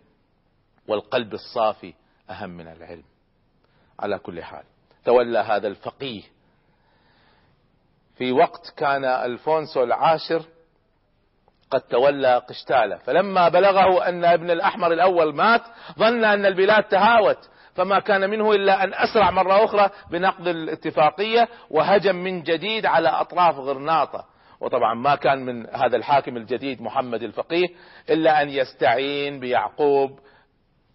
والقلب 0.88 1.34
الصافي 1.34 1.94
أهم 2.30 2.50
من 2.50 2.68
العلم. 2.68 3.04
على 4.00 4.20
كل 4.20 4.44
حال 4.44 4.64
تولى 5.06 5.40
هذا 5.40 5.68
الفقيه 5.68 6.22
في 8.18 8.32
وقت 8.32 8.74
كان 8.78 9.06
ألفونسو 9.06 9.84
العاشر 9.84 10.42
قد 11.72 11.82
تولى 11.82 12.38
قشتالة. 12.50 12.98
فلما 12.98 13.50
بلغه 13.50 14.08
أن 14.10 14.26
ابن 14.26 14.52
الأحمر 14.52 14.94
الأول 14.94 15.36
مات 15.36 15.62
ظن 16.00 16.26
أن 16.26 16.46
البلاد 16.46 16.84
تهاوت 16.84 17.50
فما 17.76 18.00
كان 18.00 18.30
منه 18.30 18.52
إلا 18.52 18.84
أن 18.84 18.94
أسرع 18.94 19.32
مرة 19.32 19.66
أخرى 19.66 19.90
بنقض 20.12 20.48
الاتفاقية 20.48 21.50
وهجم 21.70 22.16
من 22.16 22.44
جديد 22.44 22.86
على 22.86 23.10
أطراف 23.10 23.56
غرناطة. 23.56 24.26
وطبعا 24.60 24.94
ما 24.94 25.16
كان 25.16 25.46
من 25.46 25.68
هذا 25.76 25.98
الحاكم 25.98 26.38
الجديد 26.38 26.82
محمد 26.82 27.24
الفقيه 27.24 27.68
إلا 28.10 28.42
أن 28.42 28.50
يستعين 28.50 29.40
بيعقوب 29.40 30.20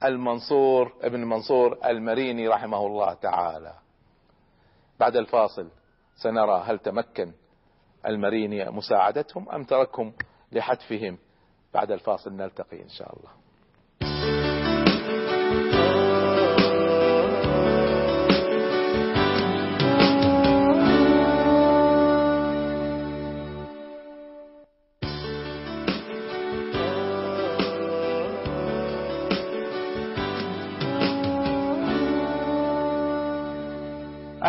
المنصور 0.04 0.92
ابن 1.02 1.24
منصور 1.24 1.78
المريني 1.85 2.48
رحمه 2.48 2.87
الله 2.87 3.14
تعالى. 3.14 3.72
بعد 5.00 5.16
الفاصل. 5.16 5.68
سنرى 6.16 6.62
هل 6.66 6.79
تمكن 6.79 7.33
المريني 8.07 8.70
مساعدتهم 8.70 9.48
أم 9.48 9.64
تركهم 9.64 10.12
لحتفهم. 10.53 11.18
بعد 11.75 11.90
الفاصل 11.90 12.33
نلتقي 12.33 12.83
إن 12.83 12.88
شاء 12.88 13.16
الله. 13.16 13.41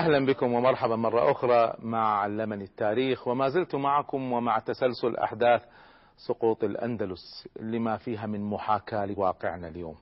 أهلا 0.04 0.26
بكم 0.26 0.54
ومرحبا 0.54 0.96
مرة 0.96 1.32
أخرى 1.32 1.74
مع 1.80 2.22
علمني 2.22 2.64
التاريخ 2.64 3.28
وما 3.28 3.50
زلت 3.50 3.76
معكم 3.76 4.32
ومع 4.32 4.60
تسلسل 4.60 5.16
أحداث 5.18 5.62
سقوط 6.28 6.64
الأندلس 6.64 7.48
لما 7.60 7.98
فيها 7.98 8.26
من 8.26 8.42
محاكاة 8.42 9.06
لواقعنا 9.06 9.68
اليوم. 9.68 9.96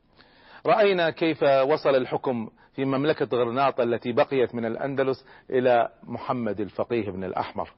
رأينا 0.65 1.09
كيف 1.09 1.43
وصل 1.43 1.95
الحكم 1.95 2.49
في 2.75 2.85
مملكة 2.85 3.37
غرناطة 3.37 3.83
التي 3.83 4.11
بقيت 4.11 4.55
من 4.55 4.65
الأندلس 4.65 5.25
إلى 5.49 5.89
محمد 6.03 6.59
الفقيه 6.59 7.11
بن 7.11 7.23
الأحمر. 7.23 7.69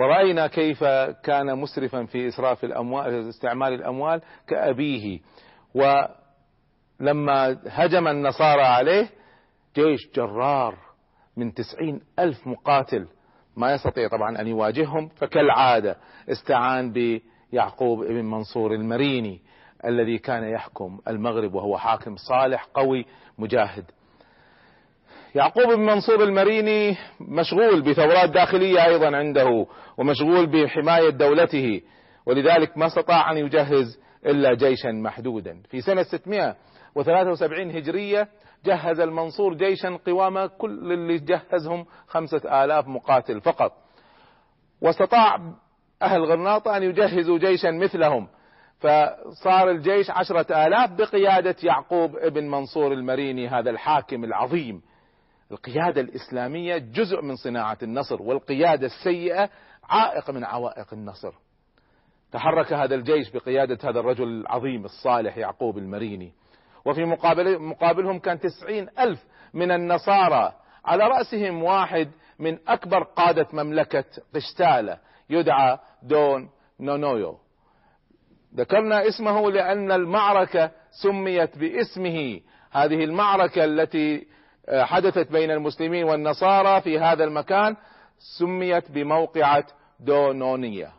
ورأينا 0.00 0.46
كيف 0.46 0.84
كان 1.24 1.58
مسرفا 1.58 2.04
في 2.04 2.28
إسراف 2.28 2.64
الأموال 2.64 3.28
استعمال 3.28 3.72
الأموال 3.72 4.20
كأبيه. 4.46 5.20
ولما 5.74 7.58
هجم 7.66 8.08
النصارى 8.08 8.62
عليه 8.62 9.10
جيش 9.74 10.10
جرار 10.14 10.87
من 11.38 11.54
تسعين 11.54 12.00
ألف 12.18 12.46
مقاتل 12.46 13.06
ما 13.56 13.72
يستطيع 13.74 14.08
طبعا 14.08 14.40
أن 14.40 14.46
يواجههم 14.46 15.08
فكالعادة 15.08 15.96
استعان 16.28 16.92
بيعقوب 16.92 18.04
بن 18.04 18.24
منصور 18.24 18.74
المريني 18.74 19.40
الذي 19.84 20.18
كان 20.18 20.44
يحكم 20.44 20.98
المغرب 21.08 21.54
وهو 21.54 21.78
حاكم 21.78 22.16
صالح 22.16 22.68
قوي 22.74 23.06
مجاهد. 23.38 23.84
يعقوب 25.34 25.66
بن 25.74 25.80
منصور 25.80 26.24
المريني 26.24 26.96
مشغول 27.20 27.82
بثورات 27.82 28.30
داخلية 28.30 28.84
أيضا 28.86 29.16
عنده 29.16 29.66
ومشغول 29.98 30.46
بحماية 30.46 31.10
دولته 31.10 31.80
ولذلك 32.26 32.78
ما 32.78 32.86
استطاع 32.86 33.32
أن 33.32 33.36
يجهز 33.36 34.00
إلا 34.26 34.54
جيشا 34.54 34.88
محدودا. 34.88 35.62
في 35.70 35.80
سنة 35.80 36.02
673 36.02 37.70
هجرية 37.70 38.28
جهز 38.64 39.00
المنصور 39.00 39.54
جيشا 39.54 39.98
قوام 40.06 40.46
كل 40.46 40.92
اللي 40.92 41.18
جهزهم 41.18 41.86
خمسة 42.06 42.64
آلاف 42.64 42.88
مقاتل 42.88 43.40
فقط. 43.40 43.72
واستطاع 44.80 45.52
أهل 46.02 46.24
غرناطة 46.24 46.76
أن 46.76 46.82
يجهزوا 46.82 47.38
جيشا 47.38 47.68
مثلهم. 47.70 48.28
فصار 48.78 49.70
الجيش 49.70 50.10
عشرة 50.10 50.66
آلاف 50.66 50.90
بقيادة 50.90 51.56
يعقوب 51.62 52.16
ابن 52.16 52.50
منصور 52.50 52.92
المريني 52.92 53.48
هذا 53.48 53.70
الحاكم 53.70 54.24
العظيم. 54.24 54.82
القيادة 55.50 56.00
الإسلامية 56.00 56.78
جزء 56.78 57.22
من 57.22 57.36
صناعة 57.36 57.78
النصر 57.82 58.22
والقيادة 58.22 58.86
السيئة 58.86 59.50
عائق 59.84 60.30
من 60.30 60.44
عوائق 60.44 60.86
النصر. 60.92 61.32
تحرك 62.32 62.72
هذا 62.72 62.94
الجيش 62.94 63.30
بقيادة 63.30 63.78
هذا 63.90 64.00
الرجل 64.00 64.28
العظيم 64.28 64.84
الصالح 64.84 65.38
يعقوب 65.38 65.78
المريني. 65.78 66.32
وفي 66.88 67.04
مقابل 67.04 67.58
مقابلهم 67.58 68.18
كان 68.18 68.40
تسعين 68.40 68.88
ألف 68.98 69.24
من 69.54 69.70
النصارى. 69.70 70.52
على 70.84 71.04
رأسهم 71.04 71.62
واحد 71.62 72.10
من 72.38 72.58
أكبر 72.68 73.02
قادة 73.02 73.46
مملكة 73.52 74.04
قشتالة 74.34 74.98
يدعى 75.30 75.78
دون 76.02 76.50
نونويو. 76.80 77.38
ذكرنا 78.54 79.08
اسمه 79.08 79.50
لأن 79.50 79.92
المعركة 79.92 80.70
سميت 81.02 81.58
باسمه. 81.58 82.40
هذه 82.72 83.04
المعركة 83.04 83.64
التي 83.64 84.26
آه، 84.68 84.84
حدثت 84.84 85.32
بين 85.32 85.50
المسلمين 85.50 86.04
والنصارى 86.04 86.80
في 86.80 86.98
هذا 86.98 87.24
المكان 87.24 87.76
سميت 88.38 88.90
بموقعة 88.90 89.64
دونونية. 90.00 90.92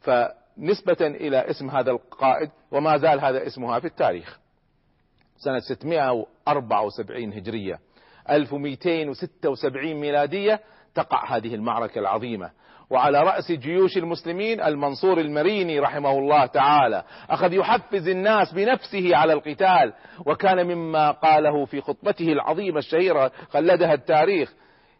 فنسبة 0.00 0.96
إلى 1.00 1.50
اسم 1.50 1.70
هذا 1.70 1.90
القائد 1.90 2.50
وما 2.70 2.96
زال 2.98 3.20
هذا 3.20 3.46
اسمها 3.46 3.80
في 3.80 3.86
التاريخ. 3.86 4.43
سنة 5.44 5.58
674 5.58 7.32
هجرية. 7.32 7.78
1276 8.30 9.94
ميلادية 9.94 10.60
تقع 10.94 11.36
هذه 11.36 11.54
المعركة 11.54 11.98
العظيمة. 11.98 12.50
وعلى 12.90 13.22
رأس 13.22 13.52
جيوش 13.52 13.96
المسلمين 13.96 14.60
المنصور 14.60 15.20
المريني 15.20 15.80
رحمه 15.80 16.18
الله 16.18 16.46
تعالى. 16.46 17.04
أخذ 17.30 17.52
يحفز 17.52 18.08
الناس 18.08 18.52
بنفسه 18.52 19.16
على 19.16 19.32
القتال. 19.32 19.92
وكان 20.26 20.66
مما 20.66 21.10
قاله 21.10 21.64
في 21.64 21.80
خطبته 21.80 22.32
العظيمة 22.32 22.78
الشهيرة 22.78 23.32
خلدها 23.50 23.94
التاريخ 23.94 24.52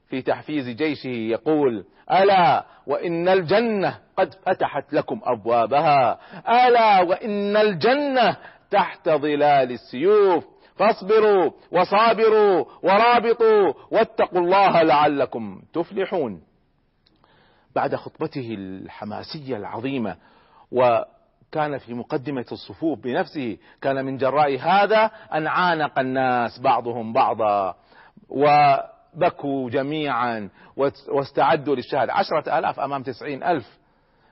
في 0.09 0.23
تحفيز 0.23 0.69
جيشه 0.69 1.09
يقول 1.09 1.85
ألا 2.13 2.65
وإن 2.87 3.29
الجنة 3.29 3.99
قد 4.17 4.35
فتحت 4.47 4.93
لكم 4.93 5.21
أبوابها. 5.25 6.19
ألا 6.49 7.01
وإن 7.01 7.57
الجنة 7.57 8.37
تحت 8.71 9.09
ظلال 9.09 9.73
السيوف. 9.73 10.45
فاصبروا 10.77 11.51
وصابروا 11.73 12.65
ورابطوا 12.83 13.73
واتقوا 13.91 14.41
الله 14.41 14.83
لعلكم 14.83 15.63
تفلحون. 15.73 16.43
بعد 17.75 17.95
خطبته 17.95 18.55
الحماسية 18.59 19.57
العظيمة 19.57 20.17
وكان 20.73 21.79
في 21.79 21.95
مقدمة 21.95 22.47
الصفوف 22.53 22.99
بنفسه 22.99 23.57
كان 23.83 24.05
من 24.05 24.17
جراء 24.17 24.59
هذا 24.59 25.11
أن 25.35 25.47
عانق 25.47 25.99
الناس 25.99 26.59
بعضهم 26.59 27.13
بعضا 27.13 27.75
وبكوا 28.29 29.71
جميعا 29.71 30.51
واستعدوا 31.09 31.77
للشهادة. 31.77 32.13
عشرة 32.13 32.59
آلاف 32.59 32.81
أمام 32.81 33.03
تسعين 33.03 33.43
ألف 33.43 33.79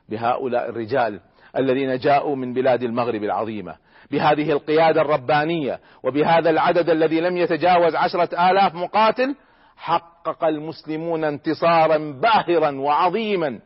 بهؤلاء 0.09 0.68
الرجال 0.68 1.20
الذين 1.57 1.99
جاءوا 1.99 2.37
من 2.37 2.53
بلاد 2.53 2.83
المغرب 2.83 3.22
العظيمة. 3.24 3.76
بهذه 4.13 4.53
القيادة 4.53 5.01
الربانية 5.01 5.81
وبهذا 6.03 6.51
العدد 6.51 6.91
الذي 6.91 7.21
لم 7.21 7.37
يتجاوز 7.37 7.95
عشرة 7.95 8.51
آلاف 8.51 8.75
مقاتل 8.75 9.37
حقق 9.77 10.45
المسلمون 10.45 11.25
انتصارا 11.25 11.97
باهرا 12.23 12.81
وعظيما. 12.81 13.61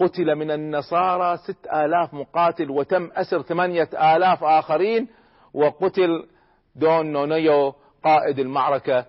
قتل 0.00 0.34
من 0.34 0.50
النصارى 0.50 1.36
ست 1.36 1.66
آلاف 1.66 2.14
مقاتل 2.14 2.70
وتم 2.70 3.10
أسر 3.16 3.42
ثمانية 3.42 3.88
آلاف 3.94 4.44
آخرين 4.44 5.08
وقتل 5.54 6.26
دون 6.76 7.12
نونيو 7.12 7.74
قائد 8.04 8.38
المعركة 8.38 9.04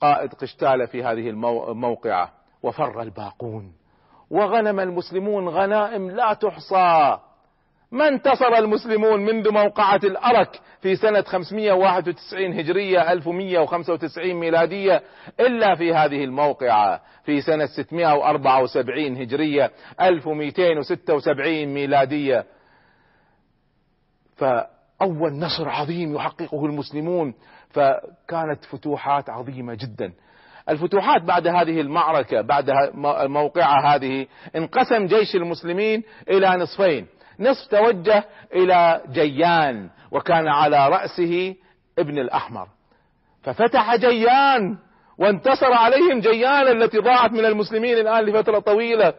قائد 0.00 0.34
قشتالة 0.34 0.86
في 0.86 1.04
هذه 1.04 1.30
الموقعة. 1.30 2.30
وفر 2.62 3.02
الباقون. 3.02 3.72
وغنم 4.30 4.80
المسلمون 4.80 5.48
غنائم 5.48 6.10
لا 6.10 6.34
تحصى. 6.34 7.18
ما 7.92 8.08
انتصر 8.08 8.54
المسلمون 8.58 9.20
منذ 9.20 9.52
موقعة 9.52 10.00
الأرك 10.04 10.60
في 10.80 10.96
سنة 10.96 11.22
591 11.22 12.52
هجرية 12.52 13.12
1195 13.12 14.34
ميلادية 14.34 15.02
إلا 15.40 15.74
في 15.74 15.94
هذه 15.94 16.24
الموقعة 16.24 17.00
في 17.24 17.40
سنة 17.40 17.66
674 17.66 19.16
هجرية 19.16 19.70
1276 20.00 21.66
ميلادية. 21.66 22.44
فأول 24.36 25.32
نصر 25.32 25.68
عظيم 25.68 26.14
يحققه 26.14 26.66
المسلمون 26.66 27.34
فكانت 27.70 28.64
فتوحات 28.70 29.30
عظيمة 29.30 29.74
جدا. 29.74 30.12
الفتوحات 30.68 31.22
بعد 31.22 31.46
هذه 31.46 31.80
المعركة 31.80 32.40
بعد 32.40 32.70
الموقعة 33.04 33.94
هذه 33.94 34.26
انقسم 34.56 35.06
جيش 35.06 35.36
المسلمين 35.36 36.02
إلى 36.28 36.56
نصفين. 36.56 37.06
نصف 37.40 37.70
توجه 37.70 38.24
إلى 38.54 39.00
جيان 39.12 39.90
وكان 40.10 40.48
على 40.48 40.88
رأسه 40.88 41.54
ابن 41.98 42.18
الأحمر. 42.18 42.68
ففتح 43.42 43.96
جيان 43.96 44.78
وانتصر 45.18 45.72
عليهم 45.72 46.20
جيان 46.20 46.82
التي 46.82 46.98
ضاعت 46.98 47.32
من 47.32 47.44
المسلمين 47.44 47.98
الآن 47.98 48.24
لفترة 48.24 48.58
طويلة. 48.58 49.14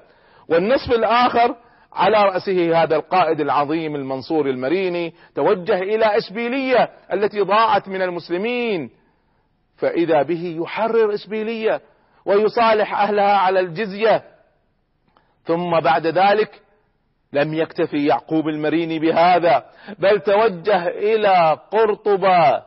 والنصف 0.49 0.91
الآخر 0.91 1.55
على 1.93 2.23
رأسه 2.23 2.83
هذا 2.83 2.95
القائد 2.95 3.39
العظيم 3.39 3.95
المنصور 3.95 4.49
المريني 4.49 5.13
توجه 5.35 5.79
إلى 5.79 6.17
اشبيلية 6.17 6.89
التي 7.13 7.41
ضاعت 7.41 7.87
من 7.87 8.01
المسلمين. 8.01 8.89
فإذا 9.77 10.21
به 10.21 10.57
يحرر 10.61 11.13
اشبيلية 11.13 11.81
ويصالح 12.25 12.93
أهلها 13.01 13.37
على 13.37 13.59
الجزية. 13.59 14.23
ثم 15.45 15.79
بعد 15.79 16.07
ذلك 16.07 16.61
لم 17.33 17.53
يكتفي 17.53 18.05
يعقوب 18.05 18.47
المريني 18.47 18.99
بهذا 18.99 19.65
بل 19.99 20.19
توجه 20.19 20.87
إلى 20.87 21.59
قرطبة 21.71 22.63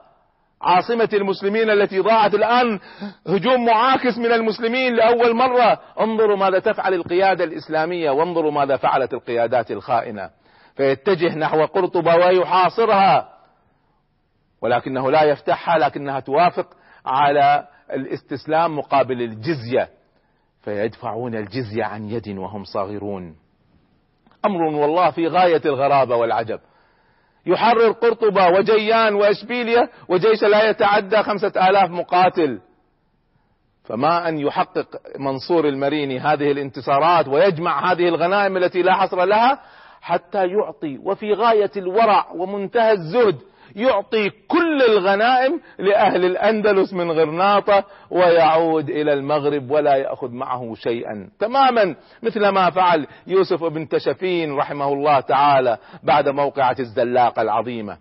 عاصمة 0.62 1.08
المسلمين 1.12 1.70
التي 1.70 2.00
ضاعت 2.00 2.34
الآن. 2.34 2.80
هجوم 3.26 3.64
معاكس 3.64 4.18
من 4.18 4.32
المسلمين 4.32 4.94
لأول 4.94 5.36
مرة. 5.36 5.80
انظروا 6.00 6.36
ماذا 6.36 6.58
تفعل 6.58 6.94
القيادة 6.94 7.44
الإسلامية 7.44 8.10
وانظروا 8.10 8.52
ماذا 8.52 8.76
فعلت 8.76 9.14
القيادات 9.14 9.70
الخائنة. 9.70 10.30
فيتجه 10.76 11.34
نحو 11.34 11.64
قرطبة 11.64 12.16
ويحاصرها. 12.16 13.28
ولكنه 14.62 15.10
لا 15.10 15.22
يفتحها 15.22 15.78
لكنها 15.78 16.20
توافق 16.20 16.66
على 17.06 17.66
الاستسلام 17.92 18.78
مقابل 18.78 19.22
الجزية. 19.22 19.88
فيدفعون 20.60 21.34
الجزية 21.34 21.84
عن 21.84 22.10
يد 22.10 22.28
وهم 22.28 22.64
صاغرون. 22.64 23.43
أمر 24.46 24.62
والله 24.62 25.10
في 25.10 25.28
غاية 25.28 25.60
الغرابة 25.64 26.16
والعجب. 26.16 26.60
يحرر 27.46 27.92
قرطبة 27.92 28.48
وجيان 28.48 29.14
وإشبيلية 29.14 29.90
وجيش 30.08 30.42
لا 30.42 30.70
يتعدى 30.70 31.22
خمسة 31.22 31.68
آلاف 31.68 31.90
مقاتل. 31.90 32.60
فما 33.84 34.28
أن 34.28 34.38
يحقق 34.38 34.86
منصور 35.18 35.68
المريني 35.68 36.18
هذه 36.20 36.52
الانتصارات 36.52 37.28
ويجمع 37.28 37.92
هذه 37.92 38.08
الغنائم 38.08 38.56
التي 38.56 38.82
لا 38.82 38.94
حصر 38.94 39.24
لها 39.24 39.60
حتى 40.00 40.46
يعطي 40.46 40.98
وفي 40.98 41.32
غاية 41.32 41.70
الورع 41.76 42.26
ومنتهى 42.34 42.92
الزهد 42.92 43.38
يعطي 43.76 44.30
كل 44.30 44.82
الغنائم 44.82 45.60
لأهل 45.78 46.24
الأندلس 46.24 46.92
من 46.92 47.10
غرناطة 47.10 47.84
ويعود 48.10 48.90
إلى 48.90 49.12
المغرب 49.12 49.70
ولا 49.70 49.94
يأخذ 49.94 50.30
معه 50.30 50.74
شيئا. 50.74 51.30
تماما 51.38 51.96
مثل 52.22 52.48
ما 52.48 52.70
فعل 52.70 53.06
يوسف 53.26 53.64
بن 53.64 53.88
تشفين 53.88 54.56
رحمه 54.56 54.92
الله 54.92 55.20
تعالى 55.20 55.78
بعد 56.02 56.28
موقعة 56.28 56.76
الزلاقة 56.80 57.42
العظيمة. 57.42 57.98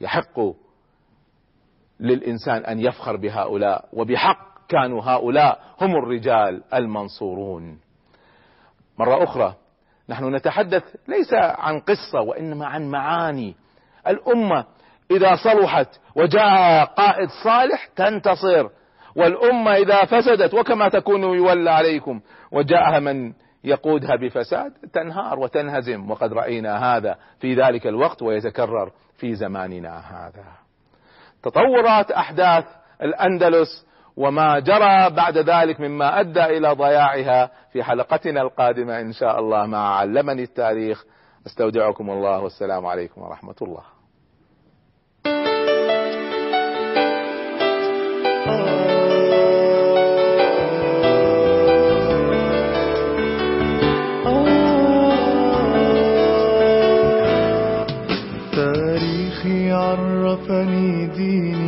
يحق 0.00 0.40
للإنسان 2.00 2.64
أن 2.64 2.80
يفخر 2.80 3.16
بهؤلاء 3.16 3.88
وبحق 3.92 4.48
كانوا 4.68 5.02
هؤلاء 5.02 5.60
هم 5.80 5.96
الرجال 5.96 6.62
المنصورون. 6.74 7.78
مرة 8.98 9.24
أخرى 9.24 9.54
نحن 10.08 10.34
نتحدث 10.34 10.84
ليس 11.08 11.34
عن 11.34 11.80
قصة 11.80 12.20
وإنما 12.20 12.66
عن 12.66 12.90
معاني. 12.90 13.54
الأمة 14.06 14.64
إذا 15.10 15.36
صلحت 15.36 15.88
وجاء 16.16 16.84
قائد 16.84 17.28
صالح 17.44 17.86
تنتصر 17.96 18.68
والأمة 19.16 19.74
إذا 19.74 20.04
فسدت 20.04 20.54
وكما 20.54 20.88
تكون 20.88 21.22
يولى 21.22 21.70
عليكم 21.70 22.20
وجاءها 22.52 22.98
من 22.98 23.32
يقودها 23.64 24.16
بفساد 24.16 24.72
تنهار 24.92 25.38
وتنهزم 25.38 26.10
وقد 26.10 26.32
رأينا 26.32 26.96
هذا 26.96 27.16
في 27.40 27.54
ذلك 27.54 27.86
الوقت 27.86 28.22
ويتكرر 28.22 28.92
في 29.16 29.34
زماننا 29.34 29.98
هذا. 29.98 30.44
تطورات 31.42 32.10
أحداث 32.10 32.64
الأندلس 33.02 33.86
وما 34.16 34.58
جرى 34.58 35.10
بعد 35.10 35.38
ذلك 35.38 35.80
مما 35.80 36.20
أدى 36.20 36.44
إلى 36.44 36.72
ضياعها 36.72 37.50
في 37.72 37.82
حلقتنا 37.82 38.40
القادمة 38.42 39.00
إن 39.00 39.12
شاء 39.12 39.38
الله 39.38 39.66
مع 39.66 39.96
علمني 39.96 40.42
التاريخ. 40.42 41.04
أستودعكم 41.46 42.10
الله 42.10 42.40
والسلام 42.40 42.86
عليكم 42.86 43.22
ورحمة 43.22 43.54
الله. 43.62 43.97
عرفني 59.88 61.06
ديني. 61.06 61.67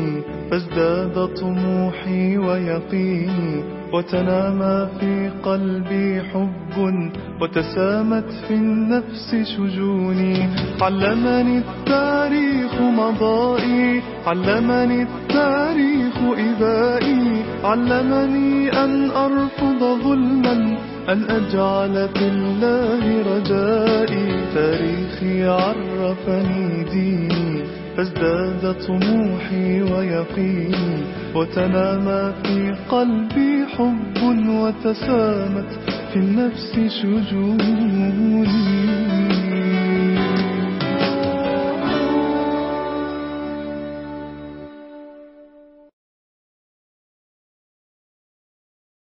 فازداد 0.51 1.29
طموحي 1.41 2.39
ويقيني 2.39 3.65
وتنامى 3.93 4.89
في 5.01 5.31
قلبي 5.43 6.21
حب 6.21 7.01
وتسامت 7.41 8.25
في 8.49 8.55
النفس 8.55 9.35
شجوني. 9.57 10.49
علمني 10.81 11.59
التاريخ 11.59 12.81
مضائي 12.81 14.03
علمني 14.27 15.03
التاريخ 15.03 16.17
إبائي. 16.39 17.43
علمني 17.65 18.73
أن 18.85 19.11
أرفض 19.11 19.81
ظلما 20.05 20.77
أن 21.09 21.25
أجعل 21.31 22.09
في 22.09 22.29
الله 22.29 23.03
رجائي. 23.23 24.27
تاريخي 24.55 25.45
عرفني 25.45 26.85
ديني. 26.93 27.80
فازداد 28.01 28.75
طموحي 28.87 29.83
ويقيني 29.83 30.97
وتنامى 31.35 32.33
في 32.43 32.75
قلبي 32.89 33.67
حب 33.67 34.23
وتسامت 34.49 35.71
في 36.13 36.17
النفس 36.17 36.73
شجوني. 37.03 38.11